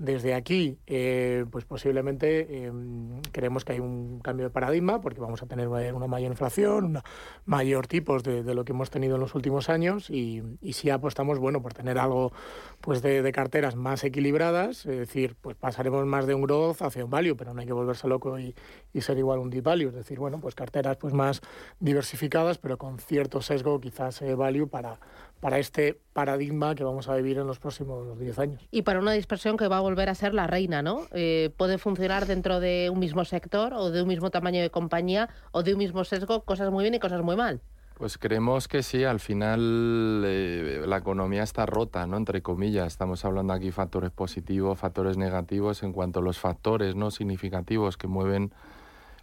desde 0.00 0.32
aquí, 0.32 0.78
eh, 0.86 1.44
pues 1.50 1.66
posiblemente 1.66 2.64
em, 2.64 3.20
creemos 3.32 3.66
que 3.66 3.74
hay 3.74 3.80
un 3.80 4.20
cambio 4.20 4.46
de 4.46 4.50
paradigma 4.50 5.02
porque 5.02 5.20
vamos 5.20 5.42
a 5.42 5.46
tener 5.46 5.68
una 5.68 6.06
mayor 6.06 6.30
inflación, 6.30 6.86
una 6.86 7.04
mayor 7.44 7.86
tipos 7.86 8.22
de, 8.22 8.42
lo 8.54 8.64
que 8.64 8.72
hemos 8.72 8.88
tenido 8.88 9.16
en 9.16 9.20
los 9.20 9.34
últimos 9.34 9.68
años 9.68 10.08
y, 10.08 10.42
si 10.72 10.88
apostamos 10.88 11.38
bueno 11.38 11.60
por 11.60 11.74
tener 11.74 11.98
algo 11.98 12.32
pues 12.80 13.02
de, 13.02 13.30
carteras 13.30 13.76
más 13.76 14.02
equilibradas, 14.02 14.86
es 14.86 14.98
decir, 14.98 15.36
pues 15.38 15.54
pasaremos 15.56 16.06
más 16.06 16.26
de 16.26 16.32
un 16.32 16.42
growth 16.42 16.80
hacia 16.80 17.04
un 17.04 17.10
value, 17.10 17.36
pero 17.36 17.52
no 17.52 17.60
hay 17.60 17.66
que 17.66 17.74
volverse 17.74 18.08
loco 18.08 18.38
y, 18.38 18.54
ser 19.00 19.18
igual 19.18 19.38
un 19.38 19.50
deep 19.50 19.64
value, 19.64 19.88
es 19.88 19.94
decir, 19.94 20.18
bueno, 20.18 20.40
pues 20.40 20.54
carteras 20.54 20.96
pues 20.96 21.12
más 21.12 21.42
diversificadas, 21.78 22.56
pero 22.56 22.78
con 22.78 22.98
cierto 22.98 23.42
sesgo 23.42 23.80
quizás 23.80 24.22
eh, 24.22 24.34
value 24.34 24.66
para 24.66 24.98
para 25.40 25.58
este 25.58 25.98
paradigma 26.12 26.74
que 26.74 26.84
vamos 26.84 27.08
a 27.08 27.16
vivir 27.16 27.38
en 27.38 27.46
los 27.46 27.58
próximos 27.58 28.18
10 28.18 28.38
años. 28.38 28.68
Y 28.70 28.82
para 28.82 29.00
una 29.00 29.12
dispersión 29.12 29.56
que 29.56 29.68
va 29.68 29.78
a 29.78 29.80
volver 29.80 30.08
a 30.10 30.14
ser 30.14 30.34
la 30.34 30.46
reina, 30.46 30.82
¿no? 30.82 31.06
Eh, 31.12 31.50
puede 31.56 31.78
funcionar 31.78 32.26
dentro 32.26 32.60
de 32.60 32.90
un 32.92 32.98
mismo 32.98 33.24
sector 33.24 33.72
o 33.74 33.90
de 33.90 34.02
un 34.02 34.08
mismo 34.08 34.30
tamaño 34.30 34.60
de 34.60 34.70
compañía 34.70 35.30
o 35.50 35.62
de 35.62 35.72
un 35.72 35.78
mismo 35.78 36.04
sesgo, 36.04 36.44
cosas 36.44 36.70
muy 36.70 36.84
bien 36.84 36.94
y 36.94 36.98
cosas 36.98 37.22
muy 37.22 37.36
mal. 37.36 37.60
Pues 37.94 38.16
creemos 38.16 38.66
que 38.66 38.82
sí, 38.82 39.04
al 39.04 39.20
final 39.20 40.22
eh, 40.24 40.84
la 40.86 40.98
economía 40.98 41.42
está 41.42 41.66
rota, 41.66 42.06
¿no? 42.06 42.16
Entre 42.16 42.40
comillas, 42.40 42.86
estamos 42.86 43.24
hablando 43.24 43.52
aquí 43.52 43.70
factores 43.72 44.10
positivos, 44.10 44.78
factores 44.78 45.18
negativos, 45.18 45.82
en 45.82 45.92
cuanto 45.92 46.20
a 46.20 46.22
los 46.22 46.38
factores 46.38 46.96
no 46.96 47.10
significativos 47.10 47.96
que 47.98 48.06
mueven 48.06 48.52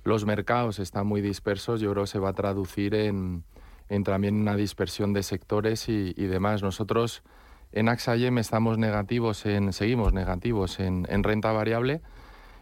los 0.03 0.25
mercados 0.25 0.79
están 0.79 1.05
muy 1.05 1.21
dispersos, 1.21 1.81
yo 1.81 1.91
creo 1.91 2.03
que 2.03 2.09
se 2.09 2.19
va 2.19 2.29
a 2.29 2.33
traducir 2.33 2.95
en, 2.95 3.43
en 3.89 4.03
también 4.03 4.35
una 4.35 4.55
dispersión 4.55 5.13
de 5.13 5.23
sectores 5.23 5.87
y, 5.89 6.13
demás. 6.13 6.61
Nosotros 6.61 7.23
en 7.71 7.89
AXAYEM 7.89 8.37
estamos 8.37 8.77
negativos 8.77 9.45
en, 9.45 9.73
seguimos 9.73 10.13
negativos 10.13 10.79
en, 10.79 11.05
renta 11.23 11.51
variable. 11.51 12.01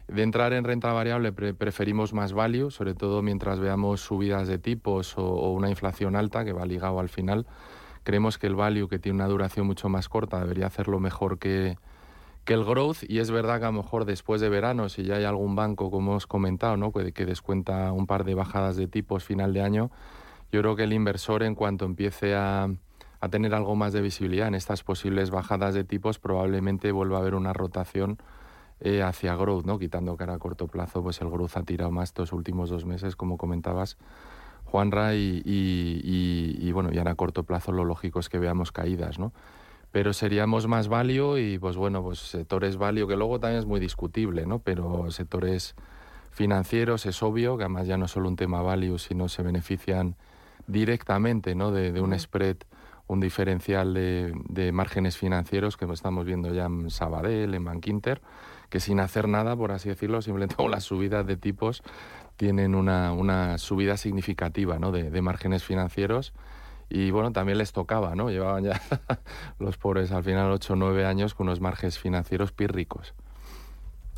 De 0.07 0.21
entrar 0.21 0.53
en 0.53 0.63
renta 0.63 0.93
variable 0.93 1.33
preferimos 1.33 2.13
más 2.13 2.33
value, 2.33 2.69
sobre 2.69 2.93
todo 2.93 3.23
mientras 3.23 3.59
veamos 3.59 4.01
subidas 4.01 4.47
de 4.47 4.59
tipos 4.59 5.17
o, 5.17 5.51
una 5.51 5.69
inflación 5.69 6.15
alta, 6.15 6.45
que 6.45 6.53
va 6.53 6.65
ligado 6.65 6.99
al 6.99 7.09
final. 7.09 7.47
Creemos 8.03 8.37
que 8.37 8.45
el 8.45 8.53
value, 8.53 8.87
que 8.87 8.99
tiene 8.99 9.15
una 9.15 9.27
duración 9.27 9.65
mucho 9.65 9.89
más 9.89 10.09
corta, 10.09 10.39
debería 10.39 10.67
hacerlo 10.67 10.99
mejor 10.99 11.39
que, 11.39 11.79
que 12.43 12.53
el 12.53 12.63
growth. 12.63 12.97
Y 13.07 13.17
es 13.17 13.31
verdad 13.31 13.57
que 13.57 13.65
a 13.65 13.71
lo 13.71 13.81
mejor 13.81 14.05
después 14.05 14.41
de 14.41 14.49
verano, 14.49 14.89
si 14.89 15.05
ya 15.05 15.15
hay 15.15 15.23
algún 15.23 15.55
banco, 15.55 15.89
como 15.89 16.11
hemos 16.11 16.27
comentado, 16.27 16.77
¿no? 16.77 16.91
que, 16.91 17.11
que 17.11 17.25
descuenta 17.25 17.91
un 17.91 18.05
par 18.05 18.25
de 18.25 18.35
bajadas 18.35 18.75
de 18.75 18.85
tipos 18.85 19.23
final 19.23 19.53
de 19.53 19.63
año, 19.63 19.89
yo 20.55 20.61
creo 20.61 20.77
que 20.77 20.83
el 20.83 20.93
inversor 20.93 21.43
en 21.43 21.53
cuanto 21.53 21.83
empiece 21.83 22.33
a, 22.33 22.69
tener 23.29 23.53
algo 23.55 23.75
más 23.75 23.91
de 23.91 24.01
visibilidad 24.01 24.47
en 24.47 24.55
estas 24.55 24.83
posibles 24.83 25.31
bajadas 25.31 25.73
de 25.73 25.83
tipos, 25.83 26.17
probablemente 26.17 26.91
vuelva 26.93 27.17
a 27.17 27.21
haber 27.21 27.35
una 27.35 27.51
rotación 27.51 28.19
eh, 28.79 29.01
hacia 29.01 29.35
growth, 29.35 29.65
¿no? 29.65 29.79
Quitando 29.79 30.15
que 30.15 30.23
a 30.23 30.37
corto 30.37 30.67
plazo, 30.67 31.03
pues 31.03 31.19
el 31.19 31.29
growth 31.29 31.57
ha 31.57 31.63
tirado 31.63 31.91
más 31.91 32.09
estos 32.09 32.31
últimos 32.31 32.69
dos 32.69 32.85
meses, 32.85 33.17
como 33.17 33.35
comentabas, 33.37 33.97
Juanra, 34.63 35.15
y, 35.15 35.41
y, 35.43 36.71
bueno, 36.71 36.89
y 36.93 36.99
ahora 36.99 37.11
a 37.11 37.15
corto 37.15 37.43
plazo 37.43 37.73
lo 37.73 37.83
lógico 37.83 38.19
es 38.19 38.29
que 38.29 38.39
veamos 38.39 38.71
caídas, 38.71 39.19
¿no? 39.19 39.33
Pero 39.91 40.13
seríamos 40.13 40.67
más 40.67 40.87
value 40.87 41.37
y, 41.37 41.57
pues 41.57 41.75
bueno, 41.75 42.01
pues 42.01 42.19
sectores 42.19 42.77
value, 42.77 43.07
que 43.07 43.17
luego 43.17 43.41
también 43.41 43.59
es 43.59 43.65
muy 43.65 43.81
discutible, 43.81 44.45
¿no? 44.45 44.59
Pero 44.59 45.11
sectores 45.11 45.75
financieros 46.31 47.05
es 47.07 47.21
obvio, 47.23 47.57
que 47.57 47.63
además 47.63 47.87
ya 47.87 47.97
no 47.97 48.05
es 48.05 48.11
solo 48.11 48.29
un 48.29 48.37
tema 48.37 48.61
value, 48.61 48.99
sino 48.99 49.27
se 49.27 49.41
benefician 49.41 50.15
directamente 50.67 51.55
¿no? 51.55 51.71
de, 51.71 51.99
un 52.01 52.17
spread, 52.17 52.57
un 53.07 53.19
diferencial 53.19 53.93
de, 53.93 54.71
márgenes 54.73 55.17
financieros 55.17 55.77
que 55.77 55.85
estamos 55.85 56.25
viendo 56.25 56.53
ya 56.53 56.65
en 56.65 56.89
Sabadell, 56.89 57.53
en 57.53 57.63
Bankinter, 57.63 58.21
que 58.69 58.79
sin 58.79 58.99
hacer 58.99 59.27
nada, 59.27 59.55
por 59.55 59.71
así 59.71 59.89
decirlo, 59.89 60.21
simplemente 60.21 60.55
con 60.57 60.71
las 60.71 60.83
subidas 60.83 61.25
de 61.25 61.37
tipos 61.37 61.83
tienen 62.37 62.75
una, 62.75 63.13
una 63.13 63.57
subida 63.57 63.97
significativa 63.97 64.79
¿no? 64.79 64.91
de, 64.91 65.21
márgenes 65.21 65.63
financieros 65.63 66.33
y 66.89 67.09
bueno, 67.09 67.31
también 67.31 67.57
les 67.57 67.71
tocaba, 67.71 68.13
¿no? 68.13 68.29
Llevaban 68.29 68.63
ya 68.63 68.79
los 69.59 69.77
pobres 69.77 70.11
al 70.11 70.23
final 70.23 70.51
8 70.51 70.73
o 70.73 70.75
9 70.75 71.05
años 71.05 71.33
con 71.33 71.47
unos 71.47 71.59
márgenes 71.59 71.97
financieros 71.97 72.51
pírricos. 72.51 73.15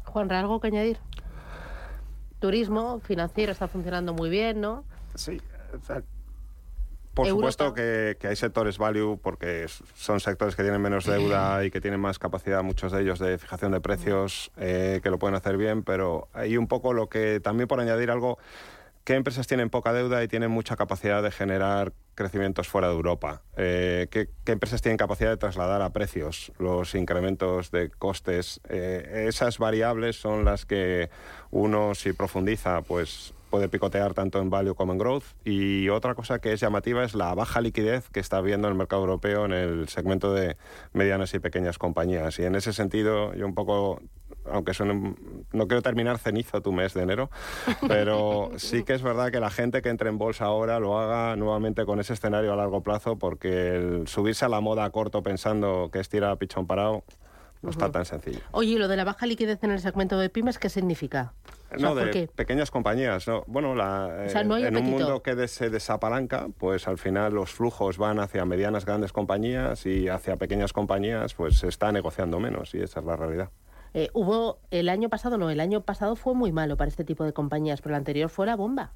Juan, 0.03 0.29
¿algo 0.31 0.59
que 0.59 0.67
añadir? 0.67 0.97
Turismo 2.39 2.99
financiero 2.99 3.51
está 3.51 3.67
funcionando 3.67 4.13
muy 4.13 4.29
bien, 4.29 4.59
¿no? 4.59 4.83
Sí, 5.15 5.41
por 7.17 7.27
supuesto 7.27 7.73
que, 7.73 8.17
hay 8.21 8.35
sectores 8.35 8.77
value 8.77 9.19
porque 9.21 9.65
son 9.95 10.19
sectores 10.19 10.55
que 10.55 10.61
tienen 10.61 10.81
menos 10.81 11.05
deuda 11.05 11.63
y 11.65 11.71
que 11.71 11.81
tienen 11.81 11.99
más 11.99 12.19
capacidad, 12.19 12.61
muchos 12.63 12.91
de 12.91 13.01
ellos, 13.01 13.19
de 13.19 13.37
fijación 13.37 13.71
de 13.71 13.81
precios, 13.81 14.51
eh, 14.57 14.99
que 15.01 15.09
lo 15.09 15.17
pueden 15.17 15.35
hacer 15.35 15.57
bien, 15.57 15.83
pero 15.83 16.27
hay 16.33 16.57
un 16.57 16.67
poco 16.67 16.93
lo 16.93 17.09
que 17.09 17.39
también 17.39 17.67
por 17.67 17.79
añadir 17.79 18.11
algo, 18.11 18.37
¿qué 19.03 19.15
empresas 19.15 19.47
tienen 19.47 19.69
poca 19.69 19.93
deuda 19.93 20.23
y 20.23 20.27
tienen 20.27 20.51
mucha 20.51 20.75
capacidad 20.75 21.23
de 21.23 21.31
generar 21.31 21.93
crecimientos 22.13 22.67
fuera 22.67 22.87
de 22.87 22.93
Europa? 22.93 23.41
Eh, 23.55 24.07
¿qué, 24.11 24.29
empresas 24.45 24.81
tienen 24.81 24.97
capacidad 24.97 25.31
de 25.31 25.37
trasladar 25.37 25.81
a 25.81 25.89
precios 25.91 26.51
los 26.59 26.93
incrementos 26.93 27.71
de 27.71 27.89
costes? 27.89 28.61
Eh, 28.69 29.25
esas 29.27 29.57
variables 29.57 30.17
son 30.17 30.45
las 30.45 30.65
que 30.65 31.09
uno, 31.49 31.95
si 31.95 32.13
profundiza, 32.13 32.81
pues 32.83 33.33
puede 33.49 33.69
picotear 33.69 34.13
tanto 34.13 34.39
en 34.39 34.49
value 34.49 34.75
como 34.75 34.93
en 34.93 34.99
growth. 34.99 35.23
Y 35.43 35.89
otra 35.89 36.15
cosa 36.15 36.39
que 36.39 36.53
es 36.53 36.59
llamativa 36.59 37.03
es 37.03 37.15
la 37.15 37.33
baja 37.33 37.61
liquidez 37.61 38.09
que 38.09 38.19
está 38.19 38.37
habiendo 38.37 38.67
en 38.67 38.73
el 38.73 38.77
mercado 38.77 39.01
europeo 39.01 39.45
en 39.45 39.53
el 39.53 39.89
segmento 39.89 40.33
de 40.33 40.57
medianas 40.93 41.33
y 41.33 41.39
pequeñas 41.39 41.77
compañías. 41.77 42.37
Y 42.39 42.45
en 42.45 42.55
ese 42.55 42.73
sentido, 42.73 43.33
yo 43.33 43.45
un 43.45 43.55
poco, 43.55 44.01
aunque 44.45 44.73
suene, 44.73 45.15
no 45.51 45.67
quiero 45.67 45.81
terminar 45.81 46.17
cenizo 46.19 46.61
tu 46.61 46.71
mes 46.71 46.93
de 46.93 47.03
enero, 47.03 47.29
pero 47.87 48.51
sí 48.57 48.83
que 48.83 48.93
es 48.93 49.01
verdad 49.01 49.31
que 49.31 49.39
la 49.39 49.49
gente 49.49 49.81
que 49.81 49.89
entre 49.89 50.09
en 50.09 50.17
bolsa 50.17 50.45
ahora 50.45 50.79
lo 50.79 50.99
haga 50.99 51.35
nuevamente 51.35 51.85
con 51.85 51.99
ese 51.99 52.13
escenario 52.13 52.53
a 52.53 52.55
largo 52.55 52.81
plazo, 52.81 53.17
porque 53.17 53.75
el 53.75 54.07
subirse 54.07 54.45
a 54.45 54.49
la 54.49 54.61
moda 54.61 54.85
a 54.85 54.89
corto 54.89 55.23
pensando 55.23 55.89
que 55.91 55.99
es 55.99 56.09
tirar 56.09 56.31
a 56.31 56.35
pichón 56.35 56.67
parado, 56.67 57.03
No 57.61 57.69
está 57.71 57.91
tan 57.91 58.05
sencillo. 58.05 58.39
Oye, 58.51 58.71
¿y 58.71 58.77
lo 58.77 58.87
de 58.87 58.97
la 58.97 59.03
baja 59.03 59.25
liquidez 59.25 59.63
en 59.63 59.71
el 59.71 59.79
segmento 59.79 60.17
de 60.17 60.29
pymes 60.29 60.59
qué 60.59 60.69
significa? 60.69 61.33
O 61.73 61.77
sea, 61.79 61.89
No, 61.89 61.95
¿por 61.95 62.05
de 62.05 62.11
qué? 62.11 62.27
pequeñas 62.33 62.71
compañías. 62.71 63.27
No. 63.27 63.43
Bueno, 63.47 63.75
la, 63.75 64.23
O 64.25 64.29
sea, 64.29 64.43
no 64.43 64.55
hay 64.55 64.65
en 64.65 64.77
un 64.77 64.89
mundo 64.89 65.21
que 65.21 65.47
se 65.47 65.69
desapalanca, 65.69 66.47
pues 66.57 66.87
al 66.87 66.97
final 66.97 67.33
los 67.33 67.51
flujos 67.51 67.97
van 67.97 68.19
hacia 68.19 68.45
medianas, 68.45 68.85
grandes 68.85 69.11
compañías 69.11 69.85
y 69.85 70.07
hacia 70.07 70.37
pequeñas 70.37 70.71
compañías, 70.71 71.33
pues 71.33 71.57
se 71.57 71.67
está 71.67 71.91
negociando 71.91 72.39
menos 72.39 72.73
y 72.73 72.81
esa 72.81 72.99
es 73.01 73.05
la 73.05 73.15
realidad. 73.15 73.49
Eh, 73.93 74.09
hubo 74.13 74.59
el 74.69 74.89
año 74.89 75.09
pasado, 75.09 75.37
no, 75.37 75.49
el 75.49 75.59
año 75.59 75.81
pasado 75.81 76.15
fue 76.15 76.35
muy 76.35 76.51
malo 76.51 76.77
para 76.77 76.89
este 76.89 77.03
tipo 77.03 77.23
de 77.23 77.33
compañías, 77.33 77.81
pero 77.81 77.95
el 77.95 77.99
anterior 77.99 78.29
fue 78.29 78.45
la 78.45 78.55
bomba. 78.55 78.91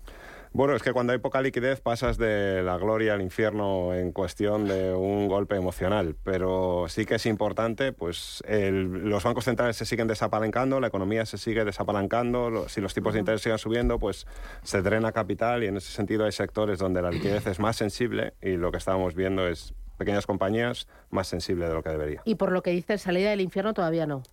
Bueno, 0.54 0.76
es 0.76 0.84
que 0.84 0.92
cuando 0.92 1.14
hay 1.14 1.20
poca 1.20 1.42
liquidez 1.42 1.80
pasas 1.80 2.18
de 2.18 2.62
la 2.62 2.76
gloria 2.78 3.14
al 3.14 3.22
infierno 3.22 3.94
en 3.94 4.12
cuestión 4.12 4.68
de 4.68 4.94
un 4.94 5.30
golpe 5.30 5.56
emocional, 5.56 6.18
pero 6.26 6.88
sí 6.90 7.06
que 7.06 7.16
es 7.16 7.26
importante, 7.26 7.94
pues 7.94 8.44
el- 8.46 9.10
los 9.10 9.24
bancos 9.24 9.46
centrales 9.46 9.78
se 9.78 9.86
siguen 9.86 10.10
desapalancando, 10.10 10.82
la 10.82 10.88
economía 10.88 11.26
se 11.26 11.38
sigue 11.38 11.64
desapalancando, 11.64 12.50
lo- 12.50 12.68
si 12.68 12.82
los 12.82 12.94
tipos 12.94 13.14
de 13.14 13.20
interés 13.20 13.42
siguen 13.42 13.60
subiendo, 13.60 13.98
pues 13.98 14.28
se 14.62 14.82
drena 14.82 15.14
capital 15.14 15.64
y 15.64 15.68
en 15.68 15.78
ese 15.78 15.90
sentido 15.94 16.26
hay 16.26 16.34
sectores 16.34 16.80
donde 16.80 17.02
la 17.02 17.12
liquidez 17.12 17.48
es 17.48 17.60
más 17.60 17.78
sensible 17.78 18.34
y 18.42 18.58
lo 18.58 18.72
que 18.72 18.78
estábamos 18.78 19.16
viendo 19.16 19.48
es 19.48 19.74
pequeñas 19.98 20.26
compañías 20.26 20.86
más 21.12 21.28
sensible 21.28 21.66
de 21.70 21.74
lo 21.74 21.82
que 21.82 21.92
debería. 21.92 22.22
Y 22.26 22.36
por 22.36 22.52
lo 22.52 22.62
que 22.62 22.72
dices, 22.72 23.02
salida 23.02 23.30
del 23.30 23.40
infierno 23.40 23.74
todavía 23.74 24.06
no. 24.06 24.24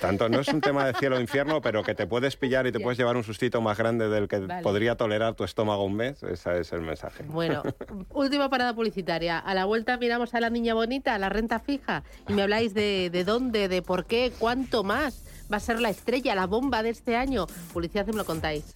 Tanto 0.00 0.28
no 0.28 0.40
es 0.40 0.48
un 0.48 0.60
tema 0.60 0.86
de 0.86 0.94
cielo 0.94 1.16
o 1.16 1.20
infierno, 1.20 1.60
pero 1.60 1.82
que 1.82 1.94
te 1.94 2.06
puedes 2.06 2.36
pillar 2.36 2.66
y 2.66 2.72
te 2.72 2.80
puedes 2.80 2.98
llevar 2.98 3.16
un 3.16 3.24
sustito 3.24 3.60
más 3.60 3.76
grande 3.78 4.08
del 4.08 4.28
que 4.28 4.38
Vale. 4.40 4.62
podría 4.62 4.96
tolerar 4.96 5.34
tu 5.34 5.44
estómago 5.44 5.84
un 5.84 5.94
mes, 5.94 6.22
ese 6.22 6.60
es 6.60 6.72
el 6.72 6.80
mensaje. 6.80 7.24
Bueno, 7.26 7.62
última 8.10 8.48
parada 8.48 8.74
publicitaria. 8.74 9.38
A 9.38 9.54
la 9.54 9.64
vuelta 9.64 9.96
miramos 9.96 10.34
a 10.34 10.40
la 10.40 10.50
niña 10.50 10.74
bonita, 10.74 11.14
a 11.14 11.18
la 11.18 11.28
renta 11.28 11.58
fija, 11.60 12.02
y 12.28 12.32
me 12.32 12.42
habláis 12.42 12.74
de, 12.74 13.10
de 13.10 13.24
dónde, 13.24 13.68
de 13.68 13.82
por 13.82 14.06
qué, 14.06 14.32
cuánto 14.38 14.84
más 14.84 15.24
va 15.52 15.56
a 15.56 15.60
ser 15.60 15.80
la 15.80 15.90
estrella, 15.90 16.34
la 16.34 16.46
bomba 16.46 16.82
de 16.82 16.90
este 16.90 17.16
año. 17.16 17.46
Publicidad 17.72 18.06
me 18.06 18.14
lo 18.14 18.24
contáis. 18.24 18.74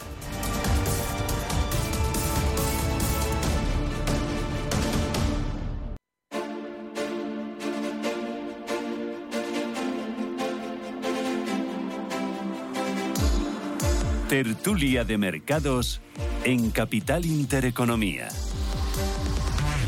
Tertulia 14.32 15.04
de 15.04 15.18
mercados 15.18 16.00
en 16.44 16.70
Capital 16.70 17.26
Intereconomía. 17.26 18.28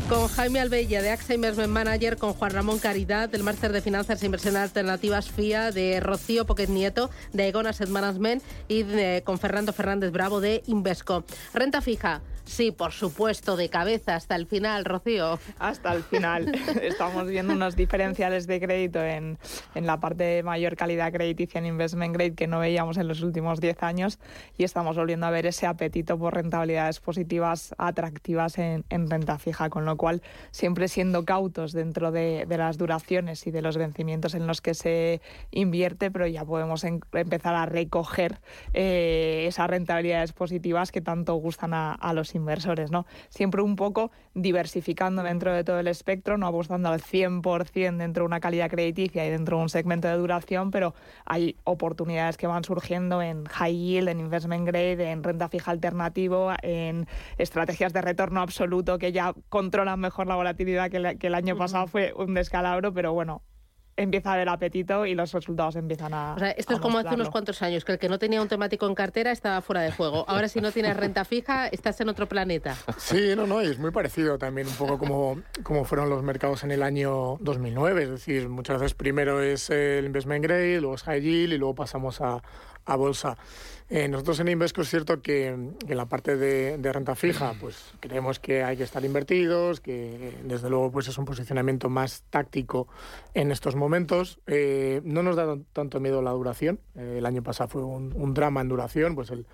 Con 0.07 0.27
Jaime 0.27 0.59
Albella 0.59 1.01
de 1.01 1.09
AXA 1.09 1.33
Investment 1.33 1.73
Manager, 1.73 2.15
con 2.17 2.33
Juan 2.33 2.51
Ramón 2.51 2.77
Caridad 2.77 3.27
del 3.27 3.41
Máster 3.41 3.71
de 3.71 3.81
Finanzas 3.81 4.21
e 4.21 4.25
Inversiones 4.27 4.61
Alternativas 4.61 5.31
FIA, 5.31 5.71
de 5.71 5.99
Rocío 5.99 6.45
Poquet 6.45 6.69
Nieto 6.69 7.09
de 7.33 7.41
Aegon 7.41 7.65
Asset 7.65 7.89
Management 7.89 8.43
y 8.67 8.83
con 9.21 9.39
Fernando 9.39 9.73
Fernández 9.73 10.11
Bravo 10.11 10.39
de 10.41 10.61
Invesco. 10.67 11.25
Renta 11.55 11.81
fija, 11.81 12.21
sí, 12.45 12.71
por 12.71 12.91
supuesto, 12.91 13.57
de 13.57 13.69
cabeza 13.69 14.15
hasta 14.15 14.35
el 14.35 14.45
final, 14.47 14.85
Rocío. 14.85 15.39
hasta 15.59 15.93
el 15.93 16.03
final. 16.03 16.51
Estamos 16.81 17.27
viendo 17.27 17.53
unos 17.53 17.75
diferenciales 17.75 18.47
de 18.47 18.59
crédito 18.59 19.03
en, 19.03 19.37
en 19.73 19.85
la 19.85 19.99
parte 19.99 20.23
de 20.23 20.43
mayor 20.43 20.75
calidad 20.75 21.11
crediticia 21.11 21.59
en 21.59 21.65
investment 21.65 22.13
grade 22.13 22.35
que 22.35 22.47
no 22.47 22.59
veíamos 22.59 22.97
en 22.97 23.07
los 23.07 23.21
últimos 23.21 23.59
10 23.59 23.83
años 23.83 24.19
y 24.57 24.63
estamos 24.63 24.95
volviendo 24.95 25.25
a 25.25 25.31
ver 25.31 25.45
ese 25.45 25.65
apetito 25.67 26.17
por 26.17 26.33
rentabilidades 26.35 26.99
positivas 26.99 27.73
atractivas 27.77 28.57
en, 28.57 28.85
en 28.89 29.09
renta 29.09 29.37
fija, 29.39 29.69
con 29.69 29.85
lo 29.85 29.97
cual 29.97 30.21
siempre 30.51 30.87
siendo 30.87 31.25
cautos 31.25 31.71
dentro 31.73 32.11
de, 32.11 32.45
de 32.47 32.57
las 32.57 32.77
duraciones 32.77 33.47
y 33.47 33.51
de 33.51 33.61
los 33.61 33.77
vencimientos 33.77 34.35
en 34.35 34.47
los 34.47 34.61
que 34.61 34.73
se 34.75 35.21
invierte, 35.51 36.11
pero 36.11 36.27
ya 36.27 36.45
podemos 36.45 36.83
en- 36.83 37.01
empezar 37.13 37.55
a 37.55 37.65
recoger 37.65 38.39
eh, 38.73 39.45
esas 39.47 39.69
rentabilidades 39.69 40.33
positivas 40.33 40.91
que 40.91 41.01
tanto 41.01 41.33
gustan 41.35 41.73
a, 41.73 41.93
a 41.93 42.13
los 42.13 42.34
inversores, 42.35 42.91
¿no? 42.91 43.05
Siempre 43.29 43.61
un 43.61 43.75
poco 43.75 44.11
diversificando 44.33 45.23
dentro 45.23 45.53
de 45.53 45.63
todo 45.63 45.79
el 45.79 45.87
espectro, 45.87 46.37
no 46.37 46.47
apostando 46.47 46.89
al 46.89 47.01
100% 47.01 47.97
dentro 47.97 48.23
de 48.23 48.27
una 48.27 48.39
calidad 48.39 48.69
crediticia 48.69 49.25
y 49.25 49.29
dentro 49.29 49.57
de 49.57 49.63
un 49.63 49.69
segmento 49.69 50.07
de 50.07 50.15
duración, 50.15 50.71
pero 50.71 50.93
hay 51.25 51.57
oportunidades 51.63 52.37
que 52.37 52.47
van 52.47 52.63
surgiendo 52.63 53.21
en 53.21 53.45
high 53.45 53.75
yield, 53.75 54.09
en 54.09 54.19
investment 54.19 54.67
grade, 54.67 55.11
en 55.11 55.23
renta 55.23 55.49
fija 55.49 55.71
alternativo, 55.71 56.51
en 56.61 57.07
estrategias 57.37 57.93
de 57.93 58.01
retorno 58.01 58.41
absoluto 58.41 58.97
que 58.97 59.11
ya 59.11 59.33
controlan 59.49 59.99
mejor 59.99 60.27
la 60.27 60.35
volatilidad 60.35 60.89
que, 60.89 61.27
el 61.27 61.35
año 61.35 61.57
pasado 61.57 61.87
fue 61.87 62.13
un 62.15 62.33
descalabro, 62.33 62.93
pero 62.93 63.13
bueno, 63.13 63.41
empieza 63.97 64.31
a 64.31 64.33
haber 64.33 64.49
apetito 64.49 65.05
y 65.05 65.15
los 65.15 65.31
resultados 65.31 65.75
empiezan 65.75 66.13
a 66.13 66.33
O 66.35 66.39
sea, 66.39 66.51
esto 66.51 66.73
es 66.73 66.79
como 66.79 66.97
hace 66.97 67.15
unos 67.15 67.29
cuantos 67.29 67.61
años, 67.61 67.85
que 67.85 67.93
el 67.93 67.99
que 67.99 68.09
no 68.09 68.19
tenía 68.19 68.41
un 68.41 68.47
temático 68.47 68.85
en 68.87 68.95
cartera 68.95 69.31
estaba 69.31 69.61
fuera 69.61 69.81
de 69.81 69.91
juego. 69.91 70.25
Ahora 70.27 70.47
si 70.47 70.59
no 70.59 70.71
tienes 70.71 70.97
renta 70.97 71.23
fija, 71.25 71.67
estás 71.67 71.99
en 72.01 72.09
otro 72.09 72.27
planeta. 72.27 72.75
Sí, 72.97 73.33
no, 73.35 73.47
no, 73.47 73.61
y 73.61 73.67
es 73.67 73.79
muy 73.79 73.91
parecido 73.91 74.37
también 74.37 74.67
un 74.67 74.73
poco 74.73 74.97
como, 74.97 75.41
como 75.63 75.85
fueron 75.85 76.09
los 76.09 76.23
mercados 76.23 76.63
en 76.63 76.71
el 76.71 76.83
año 76.83 77.37
2009. 77.39 78.03
Es 78.03 78.09
decir, 78.09 78.49
muchas 78.49 78.79
veces 78.79 78.95
primero 78.95 79.41
es 79.41 79.69
el 79.69 80.05
investment 80.05 80.43
grade, 80.43 80.81
luego 80.81 80.95
es 80.95 81.03
high 81.03 81.21
yield 81.21 81.53
y 81.53 81.57
luego 81.57 81.75
pasamos 81.75 82.19
a, 82.21 82.41
a 82.85 82.95
bolsa. 82.95 83.37
Eh, 83.87 84.07
nosotros 84.07 84.39
en 84.39 84.47
Invesco 84.47 84.81
es 84.81 84.89
cierto 84.89 85.21
que, 85.21 85.47
en 85.47 85.77
la 85.87 86.07
parte 86.07 86.37
de, 86.37 86.77
de 86.79 86.91
renta 86.93 87.13
fija, 87.15 87.53
pues 87.59 87.93
creemos 87.99 88.39
que 88.39 88.63
hay 88.63 88.77
que 88.77 88.83
estar 88.83 89.05
invertidos, 89.05 89.79
que 89.79 90.33
desde 90.43 90.69
luego 90.71 90.91
pues 90.91 91.07
es 91.07 91.17
un 91.19 91.25
posicionamiento 91.25 91.87
más 91.87 92.23
táctico 92.31 92.87
en 93.35 93.51
estos 93.51 93.75
momentos. 93.75 94.39
Eh, 94.47 95.01
no 95.03 95.21
nos 95.21 95.35
da 95.35 95.55
tanto 95.73 95.99
miedo 95.99 96.23
la 96.23 96.31
duración. 96.31 96.79
Eh, 96.95 97.15
el 97.19 97.25
año 97.27 97.43
pasado 97.43 97.69
fue 97.69 97.83
un, 97.83 98.11
un 98.15 98.33
drama 98.33 98.61
en 98.61 98.69
duración, 98.69 99.13
pues 99.13 99.29
el 99.29 99.45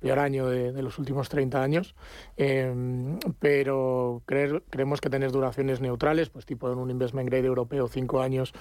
peor 0.00 0.18
año 0.18 0.48
de, 0.48 0.72
de 0.72 0.82
los 0.82 0.98
últimos 0.98 1.28
30 1.28 1.62
años. 1.62 1.94
Eh, 2.36 3.16
pero 3.38 4.22
creer- 4.26 4.62
creemos 4.68 5.00
que 5.00 5.10
tener 5.10 5.30
duraciones 5.30 5.80
neutrales, 5.80 6.28
pues 6.28 6.44
tipo 6.44 6.70
en 6.72 6.78
un 6.78 6.90
investment 6.90 7.28
grade 7.28 7.46
europeo, 7.46 7.86
cinco 7.88 8.20
años, 8.20 8.52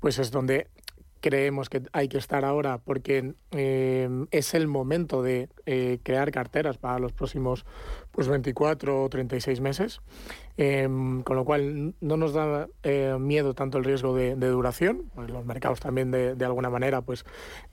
pues 0.00 0.18
es 0.18 0.30
donde 0.30 0.66
creemos 1.24 1.70
que 1.70 1.80
hay 1.94 2.08
que 2.08 2.18
estar 2.18 2.44
ahora 2.44 2.76
porque 2.76 3.32
eh, 3.52 4.26
es 4.30 4.52
el 4.52 4.66
momento 4.66 5.22
de 5.22 5.48
eh, 5.64 5.98
crear 6.02 6.30
carteras 6.30 6.76
para 6.76 6.98
los 6.98 7.14
próximos 7.14 7.64
pues 8.14 8.28
24 8.28 9.04
o 9.04 9.08
36 9.08 9.60
meses, 9.60 10.00
Eh, 10.56 10.86
con 11.24 11.34
lo 11.34 11.44
cual 11.44 11.94
no 12.00 12.16
nos 12.16 12.32
da 12.32 12.68
eh, 12.84 13.16
miedo 13.18 13.54
tanto 13.54 13.76
el 13.78 13.82
riesgo 13.82 14.14
de, 14.14 14.36
de 14.36 14.46
duración, 14.48 15.10
pues 15.16 15.28
los 15.28 15.44
mercados 15.44 15.80
también 15.80 16.12
de, 16.12 16.36
de 16.36 16.44
alguna 16.44 16.70
manera, 16.70 17.00
pues 17.02 17.24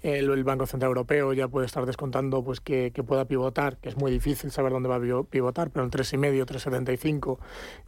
el, 0.02 0.28
el 0.32 0.44
Banco 0.44 0.66
Central 0.66 0.90
Europeo 0.90 1.32
ya 1.34 1.48
puede 1.48 1.68
estar 1.68 1.86
descontando 1.86 2.44
pues 2.44 2.60
que, 2.60 2.90
que 2.92 3.04
pueda 3.04 3.26
pivotar, 3.26 3.78
que 3.78 3.90
es 3.90 3.98
muy 3.98 4.10
difícil 4.12 4.50
saber 4.50 4.72
dónde 4.72 4.90
va 4.90 4.96
a 4.96 5.00
pi- 5.00 5.28
pivotar, 5.30 5.70
pero 5.70 5.86
en 5.86 5.92
3,5, 5.92 6.44
3,75 6.48 7.38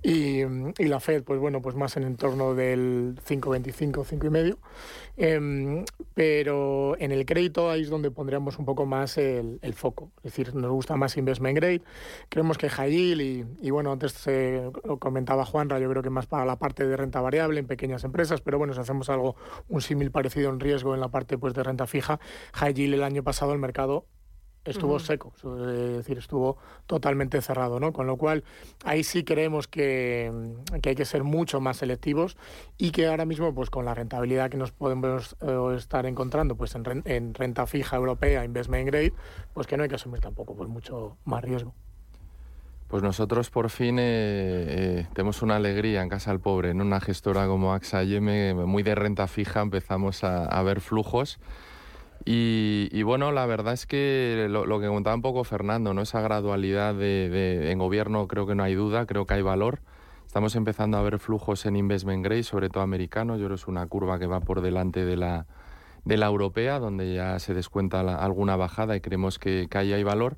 y, 0.04 0.42
y 0.84 0.88
la 0.88 1.00
Fed, 1.00 1.24
pues 1.24 1.40
bueno, 1.40 1.60
pues 1.64 1.76
más 1.76 1.98
en 1.98 2.04
el 2.04 2.16
torno 2.16 2.54
del 2.54 3.16
5,25, 3.28 4.04
5,5. 4.06 4.58
Em, 5.18 5.86
pero 6.14 6.96
en 7.00 7.12
el 7.12 7.26
crédito 7.26 7.70
ahí 7.70 7.82
es 7.82 7.90
donde 7.90 8.12
pondríamos 8.12 8.58
un 8.60 8.66
poco 8.66 8.86
más 8.86 9.18
el, 9.18 9.58
el 9.64 9.74
foco. 9.74 10.12
Es 10.18 10.36
decir, 10.36 10.54
nos 10.56 10.72
gusta 10.72 10.96
más 10.98 11.18
investment 11.18 11.56
grade, 11.56 11.82
creemos 12.44 12.58
que 12.58 12.70
high 12.70 12.92
yield 12.92 13.22
y, 13.22 13.68
y 13.68 13.72
bueno, 13.72 13.94
antes 13.94 14.28
eh, 14.28 14.70
lo 14.84 15.00
comentaba 15.00 15.46
Juanra, 15.46 15.80
yo 15.80 15.90
creo 15.90 16.04
que 16.04 16.10
más 16.10 16.28
para 16.28 16.44
la 16.44 16.58
parte 16.58 16.86
de 16.86 16.98
renta 16.98 17.22
variable 17.22 17.58
en 17.62 17.68
pequeñas 17.68 18.04
empresas, 18.04 18.42
pero 18.42 18.58
bueno, 18.58 18.74
si 18.74 18.82
hacemos 18.82 19.10
algo, 19.10 19.38
un 19.70 19.82
símil 19.82 20.12
parecido 20.12 20.50
en 20.50 20.60
riesgo 20.60 20.94
en 20.94 21.00
la 21.00 21.08
parte 21.08 21.38
pues 21.38 21.54
de 21.54 21.64
renta 21.64 21.88
fija, 21.88 22.20
high 22.52 22.74
yield 22.74 22.96
el 22.96 23.04
año 23.04 23.24
pasado 23.24 23.54
el 23.54 23.60
mercado 23.60 24.08
estuvo 24.66 25.00
seco, 25.00 25.34
es 25.38 25.98
decir, 25.98 26.18
estuvo 26.18 26.58
totalmente 26.86 27.42
cerrado, 27.42 27.80
¿no? 27.80 27.94
Con 27.94 28.08
lo 28.08 28.18
cual, 28.18 28.44
ahí 28.84 29.04
sí 29.04 29.24
creemos 29.24 29.68
que, 29.70 30.32
que 30.82 30.90
hay 30.90 30.96
que 30.96 31.06
ser 31.06 31.24
mucho 31.24 31.62
más 31.62 31.78
selectivos 31.78 32.38
y 32.78 32.92
que 32.92 33.08
ahora 33.08 33.26
mismo, 33.26 33.56
pues 33.56 33.70
con 33.70 33.86
la 33.86 33.94
rentabilidad 33.94 34.50
que 34.50 34.58
nos 34.58 34.72
podemos 34.72 35.38
eh, 35.42 35.76
estar 35.78 36.06
encontrando 36.06 36.56
pues 36.56 36.76
en, 36.76 37.04
en 37.06 37.34
renta 37.34 37.66
fija 37.68 37.96
europea, 37.96 38.44
investment 38.44 38.88
grade, 38.88 39.14
pues 39.54 39.66
que 39.66 39.78
no 39.78 39.84
hay 39.84 39.90
que 39.90 39.96
asumir 39.96 40.20
tampoco 40.20 40.56
pues 40.56 40.70
mucho 40.70 41.18
más 41.24 41.42
riesgo. 41.42 41.74
Pues 42.94 43.02
nosotros 43.02 43.50
por 43.50 43.72
fin 43.72 43.98
eh, 43.98 44.04
eh, 44.04 45.08
tenemos 45.14 45.42
una 45.42 45.56
alegría 45.56 46.04
en 46.04 46.10
Casa 46.10 46.30
del 46.30 46.40
Pobre, 46.40 46.70
en 46.70 46.80
una 46.80 47.02
gestora 47.02 47.48
como 47.48 47.74
AXA 47.74 48.04
IM, 48.04 48.68
muy 48.68 48.84
de 48.84 48.94
renta 48.94 49.26
fija, 49.26 49.62
empezamos 49.62 50.24
a, 50.24 50.46
a 50.46 50.62
ver 50.62 50.80
flujos. 50.80 51.40
Y, 52.24 53.02
bueno, 53.02 53.32
la 53.32 53.48
verdad 53.48 53.74
es 53.74 53.88
que 53.88 54.46
lo, 54.48 54.80
que 54.80 54.86
contaba 54.86 55.16
un 55.16 55.24
poco 55.24 55.44
Fernando, 55.44 55.96
¿no? 55.96 56.04
esa 56.04 56.22
gradualidad 56.22 56.94
de, 56.94 57.72
en 57.72 57.80
gobierno 57.80 58.28
creo 58.28 58.46
que 58.46 58.54
no 58.54 58.62
hay 58.62 58.76
duda, 58.76 59.08
creo 59.08 59.26
que 59.26 59.34
hay 59.34 59.42
valor. 59.42 59.80
Estamos 60.28 60.56
empezando 60.56 61.00
a 61.00 61.02
ver 61.02 61.18
flujos 61.18 61.66
en 61.66 61.76
investment 61.76 62.24
grade, 62.24 62.44
sobre 62.44 62.70
todo 62.70 62.84
americanos. 62.84 63.40
Yo 63.40 63.46
creo 63.48 63.58
que 63.58 63.62
es 63.62 63.68
una 63.68 63.88
curva 63.88 64.20
que 64.20 64.28
va 64.28 64.40
por 64.40 64.62
delante 64.62 65.04
de 65.04 65.18
la, 65.18 65.48
de 66.06 66.18
la 66.18 66.28
europea, 66.28 66.78
donde 66.78 67.12
ya 67.16 67.40
se 67.40 67.56
descuenta 67.56 68.02
alguna 68.02 68.56
bajada 68.56 68.96
y 68.96 69.02
creemos 69.02 69.40
que, 69.40 69.66
que 69.68 69.80
ahí 69.80 69.94
hay 69.94 70.04
valor. 70.04 70.38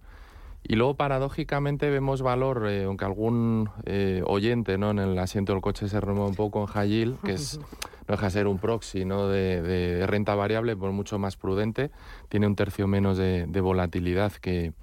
Y 0.68 0.76
luego, 0.76 0.96
paradójicamente, 0.96 1.92
vemos 1.92 2.24
valor, 2.24 2.68
eh, 2.68 2.86
aunque 2.86 3.06
algún 3.06 3.70
eh, 3.86 4.24
oyente 4.26 4.80
¿no? 4.80 4.90
en 4.90 4.98
el 4.98 5.20
asiento 5.20 5.54
del 5.54 5.62
coche 5.62 5.88
se 5.88 6.02
remueve 6.02 6.30
un 6.30 6.36
poco 6.36 6.68
en 6.76 6.90
yield, 6.90 7.22
que 7.22 7.34
es 7.34 7.60
no 8.08 8.14
deja 8.16 8.26
de 8.26 8.32
ser 8.32 8.48
un 8.48 8.58
proxy 8.58 9.06
¿no? 9.06 9.28
de, 9.28 10.04
renta 10.08 10.34
variable, 10.34 10.76
por 10.76 10.92
mucho 10.92 11.20
más 11.20 11.38
prudente, 11.38 11.92
tiene 12.30 12.48
un 12.48 12.56
tercio 12.56 12.88
menos 12.88 13.16
de, 13.18 13.46
volatilidad 13.62 14.32
que, 14.34 14.74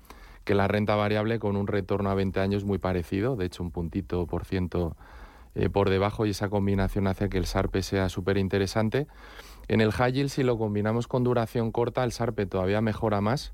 que, 0.44 0.54
la 0.54 0.68
renta 0.68 0.94
variable 0.94 1.40
con 1.40 1.56
un 1.56 1.66
retorno 1.66 2.10
a 2.10 2.14
20 2.14 2.38
años 2.38 2.64
muy 2.64 2.78
parecido, 2.78 3.34
de 3.34 3.46
hecho 3.46 3.64
un 3.64 3.72
puntito 3.72 4.26
por 4.26 4.44
ciento 4.44 4.96
eh, 5.56 5.68
por 5.68 5.90
debajo 5.90 6.26
y 6.26 6.30
esa 6.30 6.48
combinación 6.48 7.08
hace 7.08 7.28
que 7.28 7.38
el 7.38 7.46
SARPE 7.46 7.82
sea 7.82 8.08
súper 8.08 8.38
interesante. 8.38 9.08
En 9.66 9.80
el 9.80 9.90
yield, 9.90 10.30
si 10.30 10.44
lo 10.44 10.58
combinamos 10.58 11.08
con 11.08 11.24
duración 11.24 11.72
corta, 11.72 12.04
el 12.04 12.12
SARPE 12.12 12.46
todavía 12.46 12.80
mejora 12.80 13.20
más 13.20 13.52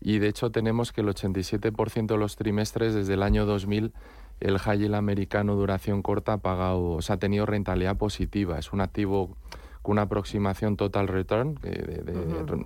y 0.00 0.18
de 0.18 0.28
hecho 0.28 0.50
tenemos 0.50 0.92
que 0.92 1.00
el 1.00 1.08
87% 1.08 2.06
de 2.06 2.16
los 2.16 2.36
trimestres 2.36 2.94
desde 2.94 3.14
el 3.14 3.22
año 3.22 3.46
2000 3.46 3.92
el 4.40 4.58
high 4.58 4.78
yield 4.78 4.94
americano 4.94 5.56
duración 5.56 6.02
corta 6.02 6.34
ha 6.34 6.38
pagado, 6.38 6.92
o 6.92 7.02
sea, 7.02 7.16
ha 7.16 7.18
tenido 7.18 7.44
rentabilidad 7.46 7.96
positiva. 7.96 8.58
Es 8.58 8.72
un 8.72 8.80
activo 8.80 9.36
con 9.82 9.92
una 9.92 10.02
aproximación 10.02 10.76
total 10.76 11.08
return, 11.08 11.56
de, 11.56 12.02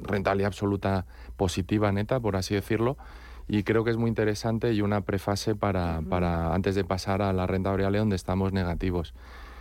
rentabilidad 0.03 0.49
absoluta 0.49 1.07
positiva, 1.37 1.91
neta, 1.93 2.21
por 2.21 2.37
así 2.37 2.55
decirlo. 2.55 2.97
Y 3.49 3.65
creo 3.65 3.85
que 3.85 3.91
es 3.91 3.97
muy 3.97 4.09
interesante 4.09 4.73
y 4.73 4.83
una 4.83 5.01
prefase 5.01 5.55
para, 5.55 6.01
para 6.09 6.55
antes 6.55 6.75
de 6.75 6.85
pasar 6.85 7.23
a 7.23 7.33
la 7.33 7.47
renta 7.47 7.71
variable 7.71 7.99
donde 7.99 8.17
estamos 8.17 8.53
negativos. 8.53 9.15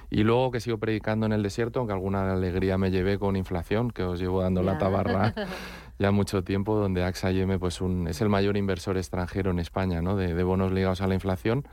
Y 0.10 0.23
luego 0.23 0.51
que 0.51 0.60
sigo 0.60 0.77
predicando 0.77 1.25
en 1.25 1.31
el 1.31 1.41
desierto, 1.41 1.79
aunque 1.79 1.93
alguna 1.93 2.34
alegría 2.34 2.77
me 2.77 2.91
llevé 2.91 3.17
con 3.17 3.38
inflación, 3.38 3.91
que 3.91 4.03
os 4.03 4.19
llevo 4.19 4.41
dando 4.41 4.62
la 4.62 4.77
tabarra 4.77 5.34
ya 5.99 6.12
mucho 6.12 6.43
tiempo, 6.43 6.75
donde 6.75 7.04
AXA 7.04 7.32
IM 7.32 7.60
pues 7.60 7.82
un, 7.82 8.08
es 8.08 8.21
el 8.21 8.30
mayor 8.30 8.58
inversor 8.58 8.97
extranjero 8.97 9.51
en 9.51 9.60
España 9.60 10.01
¿no? 10.01 10.15
de, 10.15 10.34
de 10.34 10.43
bonos 10.43 10.71
ligados 10.71 11.01
a 11.01 11.08
la 11.08 11.13
inflación 11.13 11.65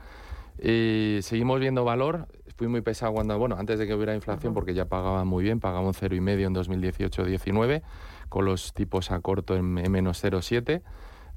y 0.61 1.19
seguimos 1.21 1.59
viendo 1.59 1.83
valor. 1.83 2.27
Fui 2.57 2.67
muy 2.67 2.81
pesado 2.81 3.13
cuando, 3.13 3.37
bueno, 3.39 3.55
antes 3.57 3.79
de 3.79 3.87
que 3.87 3.95
hubiera 3.95 4.13
inflación, 4.13 4.53
porque 4.53 4.73
ya 4.73 4.85
pagaba 4.85 5.23
muy 5.23 5.43
bien, 5.43 5.59
pagaba 5.59 5.87
un 5.87 5.93
0,5 5.93 6.45
en 6.45 6.53
2018-19, 6.53 7.81
con 8.27 8.45
los 8.45 8.73
tipos 8.73 9.11
a 9.11 9.21
corto 9.21 9.55
en, 9.55 9.65
menos 9.65 10.21
0,7. 10.23 10.81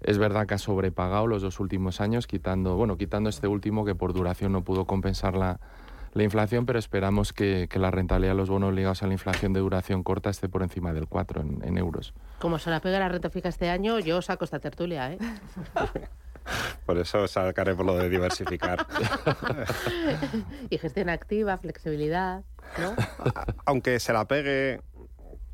Es 0.01 0.19
verdad 0.19 0.47
que 0.47 0.55
ha 0.55 0.59
sobrepagado 0.59 1.29
los 1.29 1.43
dos 1.43 1.61
últimos 1.61 2.01
años, 2.01 2.27
quitando, 2.27 2.75
bueno, 2.75 2.97
quitando 2.97 3.31
este 3.31 3.47
último 3.47 3.85
que 3.85 3.95
por 3.95 4.13
duración 4.13 4.51
no 4.51 4.65
pudo 4.65 4.85
compensar 4.85 5.37
la, 5.37 5.61
la 6.13 6.23
inflación, 6.23 6.67
pero 6.67 6.79
esperamos 6.79 7.33
que, 7.33 7.69
que, 7.71 7.79
la 7.79 7.91
rentabilidad 7.91 8.33
de 8.33 8.37
los 8.37 8.51
bonos 8.51 8.75
ligados 8.75 9.03
a 9.03 9.07
la 9.07 9.15
inflación 9.15 9.53
de 9.53 9.61
duración 9.61 10.03
corta 10.03 10.31
esté 10.31 10.49
por 10.49 10.63
encima 10.63 10.93
del 10.93 11.07
4 11.07 11.41
en, 11.41 11.61
en 11.65 11.79
euros. 11.79 12.13
Como 12.39 12.59
se 12.59 12.71
la 12.71 12.81
pega 12.81 12.99
la 12.99 13.09
renta 13.09 13.31
fija 13.31 13.49
este 13.49 13.71
año, 13.71 13.99
yo 13.99 14.21
saco 14.23 14.45
esta 14.45 14.59
tertulia, 14.59 15.13
¿eh? 15.13 15.19
Por 16.87 16.99
eso 16.99 17.27
sacaré 17.29 17.75
por 17.75 17.87
lo 17.87 17.97
de 17.97 18.09
diversificar. 18.09 18.87
y 20.71 20.79
gestión 20.79 21.09
activa, 21.09 21.57
flexibilidad, 21.59 22.43
¿no? 22.79 22.95
Aunque 23.65 24.01
se 24.01 24.13
la 24.13 24.27
pegue 24.27 24.81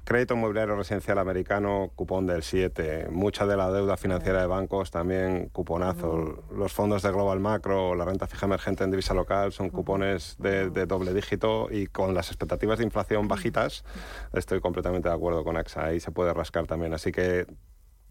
crédito 0.09 0.33
inmobiliario 0.33 0.75
residencial 0.75 1.19
americano, 1.19 1.91
cupón 1.95 2.27
del 2.27 2.43
7. 2.43 3.09
Mucha 3.11 3.45
de 3.45 3.59
la 3.59 3.71
deuda 3.71 3.99
financiera 3.99 4.41
de 4.41 4.47
bancos 4.47 4.91
también 4.91 5.51
cuponazo. 5.51 6.45
Los 6.51 6.73
fondos 6.73 7.03
de 7.03 7.13
Global 7.13 7.41
Macro, 7.41 7.95
la 7.95 8.07
renta 8.07 8.27
fija 8.27 8.47
emergente 8.47 8.85
en 8.85 8.91
divisa 8.91 9.13
local 9.13 9.53
son 9.53 9.69
cupones 9.69 10.37
de, 10.39 10.71
de, 10.71 10.87
doble 10.87 11.13
dígito 11.13 11.69
y 11.71 11.89
con 11.89 12.15
las 12.15 12.29
expectativas 12.29 12.79
de 12.79 12.85
inflación 12.85 13.29
bajitas 13.29 13.85
estoy 14.33 14.63
completamente 14.63 15.11
de 15.11 15.15
acuerdo 15.15 15.45
con 15.45 15.59
AXA. 15.59 15.85
Ahí 15.85 16.01
se 16.01 16.11
puede 16.11 16.33
rascar 16.33 16.67
también. 16.67 16.95
Así 16.95 17.13
que 17.13 17.47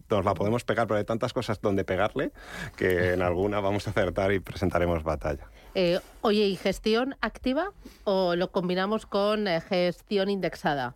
nos 0.08 0.24
la 0.24 0.34
podemos 0.34 0.62
pegar, 0.62 0.86
pero 0.86 0.98
hay 0.98 1.04
tantas 1.04 1.32
cosas 1.32 1.60
donde 1.60 1.82
pegarle 1.82 2.30
que 2.76 3.14
en 3.14 3.22
alguna 3.22 3.58
vamos 3.58 3.88
a 3.88 3.90
acertar 3.90 4.32
y 4.32 4.38
presentaremos 4.38 5.02
batalla. 5.02 5.50
Eh, 5.74 5.98
oye, 6.20 6.46
¿y 6.46 6.54
gestión 6.54 7.16
activa 7.20 7.72
o 8.04 8.36
lo 8.36 8.52
combinamos 8.52 9.04
con 9.04 9.48
eh, 9.48 9.60
gestión 9.60 10.30
indexada? 10.30 10.94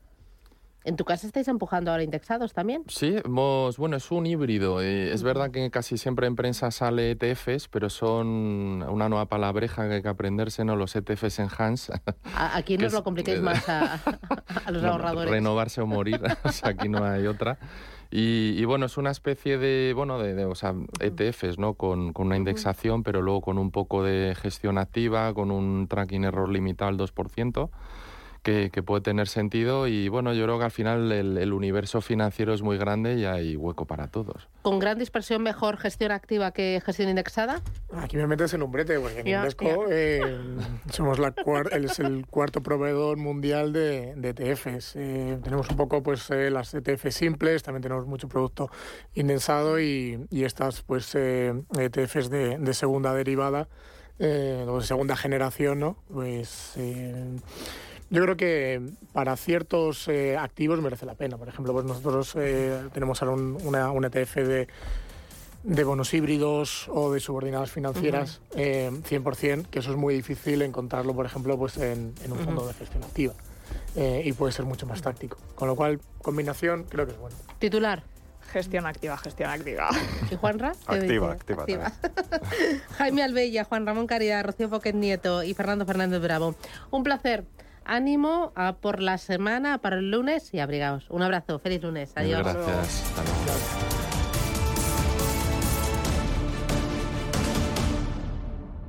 ¿En 0.85 0.97
tu 0.97 1.05
casa 1.05 1.27
estáis 1.27 1.47
empujando 1.49 1.91
ahora 1.91 2.03
indexados 2.03 2.53
también? 2.53 2.83
Sí, 2.89 3.17
bueno, 3.25 3.97
es 3.97 4.11
un 4.11 4.27
híbrido. 4.27 4.83
Eh, 4.83 5.13
es 5.13 5.23
verdad 5.23 5.51
que 5.51 5.71
casi 5.71 5.97
siempre 5.97 6.27
en 6.27 6.35
prensa 6.35 6.71
sale 6.71 7.13
ETFs, 7.13 7.69
pero 7.69 7.89
son 7.89 8.83
una 8.89 9.09
nueva 9.09 9.27
palabreja 9.27 9.89
que 9.89 9.95
hay 9.95 10.03
que 10.03 10.09
aprenderse, 10.09 10.65
¿no? 10.65 10.75
Los 10.75 10.97
ETFs 10.97 11.39
enhanced. 11.39 11.95
Aquí 12.35 12.79
no 12.79 12.89
os 12.89 12.93
lo 12.93 13.05
compliquéis 13.05 13.41
más 13.41 13.69
a, 13.69 14.01
los 14.71 14.83
ahorradores. 14.85 15.31
Renovarse 15.31 15.81
o 15.81 15.87
morir, 15.87 16.21
aquí 16.63 16.89
no 16.89 17.05
hay 17.05 17.27
otra. 17.27 17.59
Y, 18.15 18.63
bueno, 18.67 18.85
es 18.85 18.99
una 18.99 19.11
especie 19.11 19.57
de, 19.57 19.95
bueno, 19.97 20.19
de, 20.19 20.45
o 20.45 20.55
sea, 20.55 20.75
ETFs, 21.01 21.59
¿no? 21.59 21.75
Con, 21.75 22.13
con, 22.13 22.27
una 22.27 22.37
indexación, 22.37 23.03
pero 23.05 23.23
luego 23.23 23.41
con 23.41 23.57
un 23.57 23.71
poco 23.71 24.03
de 24.03 24.35
gestión 24.35 24.77
activa, 24.77 25.33
con 25.33 25.51
un 25.51 25.89
tracking 25.89 26.25
error 26.25 26.51
limitado 26.51 26.91
al 26.91 26.99
2% 26.99 27.71
que, 28.43 28.83
puede 28.83 29.03
tener 29.03 29.29
sentido 29.29 29.87
y 29.87 30.09
bueno, 30.09 30.33
yo 30.35 30.45
creo 30.45 30.59
que 30.59 30.65
al 30.65 30.71
final 30.71 31.13
el, 31.13 31.53
universo 31.53 32.01
financiero 32.01 32.53
es 32.53 32.63
muy 32.63 32.77
grande 32.77 33.15
y 33.15 33.25
hay 33.25 33.57
hueco 33.57 33.87
para 33.87 34.09
todos. 34.09 34.49
¿Con 34.63 34.79
gran 34.79 34.99
dispersión 34.99 35.43
mejor 35.43 35.77
gestión 35.77 36.11
activa 36.11 36.51
que 36.51 36.83
gestión 36.85 37.09
indexada? 37.09 37.61
Aquí 37.97 38.17
me 38.17 38.27
metes 38.27 38.53
en 38.55 38.63
un 38.63 38.73
brete, 38.73 38.99
porque 38.99 39.21
en 39.21 39.29
Invesco 39.29 39.87
eh, 39.91 40.41
somos 40.91 41.19
la 41.19 41.33
es 41.73 41.99
el 42.01 42.27
cuarto 42.27 42.63
proveedor 42.63 43.17
mundial 43.17 43.73
de, 43.73 44.15
de 44.17 44.31
ETFs. 44.31 44.97
Eh, 44.97 45.39
tenemos 45.43 45.71
un 45.71 45.77
poco 45.77 46.03
pues 46.03 46.29
eh, 46.31 46.51
las 46.51 46.75
ETFs 46.75 47.15
simples, 47.15 47.63
también 47.63 47.83
tenemos 47.83 48.07
mucho 48.07 48.29
producto 48.29 48.71
indensado 49.15 49.81
y, 49.81 50.27
y 50.31 50.45
estas 50.45 50.83
pues 50.83 51.15
ETFs 51.15 52.29
de, 52.29 52.59
de 52.59 52.75
segunda 52.75 53.15
derivada, 53.15 53.69
o 54.19 54.79
de 54.79 54.85
segunda 54.85 55.17
generación, 55.17 55.81
¿no? 55.81 55.97
Pues 56.13 56.77
yo 58.13 58.23
creo 58.23 58.37
que 58.37 58.83
para 59.15 59.35
ciertos 59.37 60.07
eh, 60.07 60.37
activos 60.37 60.81
merece 60.83 61.07
la 61.07 61.15
pena. 61.15 61.39
Por 61.39 61.49
ejemplo, 61.49 61.73
pues 61.73 61.87
nosotros 61.87 62.35
eh, 62.37 62.79
tenemos 62.93 63.23
ahora 63.23 63.35
un, 63.35 63.59
una, 63.65 64.07
ETF 64.09 64.35
de, 64.37 64.69
de, 65.63 65.85
bonos 65.85 66.13
híbridos 66.13 66.91
o 66.91 67.11
de 67.11 67.21
subordinadas 67.21 67.71
financieras 67.71 68.43
100%, 68.55 69.61
eh, 69.61 69.67
que 69.71 69.79
eso 69.79 69.93
es 69.93 69.97
muy 69.97 70.15
difícil 70.15 70.61
encontrarlo, 70.61 71.15
por 71.15 71.25
ejemplo, 71.25 71.57
pues 71.57 71.79
en, 71.79 72.13
un 72.29 72.39
fondo 72.39 72.67
de 72.67 72.75
gestión 72.75 73.03
activa. 73.03 73.33
y 73.97 74.31
puede 74.35 74.53
ser 74.53 74.67
mucho 74.67 74.87
más 74.87 75.01
táctico. 75.01 75.39
Con 75.55 75.69
lo 75.69 75.75
cual, 75.75 75.99
combinación 76.21 76.85
creo 76.85 77.07
que 77.07 77.13
es 77.13 77.19
bueno. 77.19 77.37
Titular. 77.59 78.05
Gestión 78.53 78.85
activa, 78.85 79.17
gestión 79.17 79.49
activa. 79.49 79.89
¿Y 80.31 80.35
Juanra? 80.35 80.73
Activa, 80.87 81.33
activa. 81.33 81.63
activa. 81.63 81.93
Jaime 82.99 83.23
Albella, 83.23 83.65
Juan 83.65 83.87
Ramón 83.87 84.07
Caridad, 84.07 84.45
Rocío 84.45 84.69
Poquet 84.69 84.95
Nieto 84.95 85.43
y 85.43 85.55
Fernando 85.55 85.87
Fernández 85.87 86.21
Bravo. 86.21 86.55
Un 86.91 87.03
placer. 87.03 87.47
Ánimo 87.85 88.53
a 88.55 88.75
por 88.75 89.01
la 89.01 89.19
semana, 89.19 89.79
para 89.79 89.97
el 89.97 90.11
lunes 90.11 90.53
y 90.53 90.61
abrigaos. 90.61 91.07
Un 91.11 91.23
abrazo, 91.23 91.59
feliz 91.59 91.83
lunes. 91.83 92.13
Adiós. 92.17 92.43
Gracias. 92.43 94.02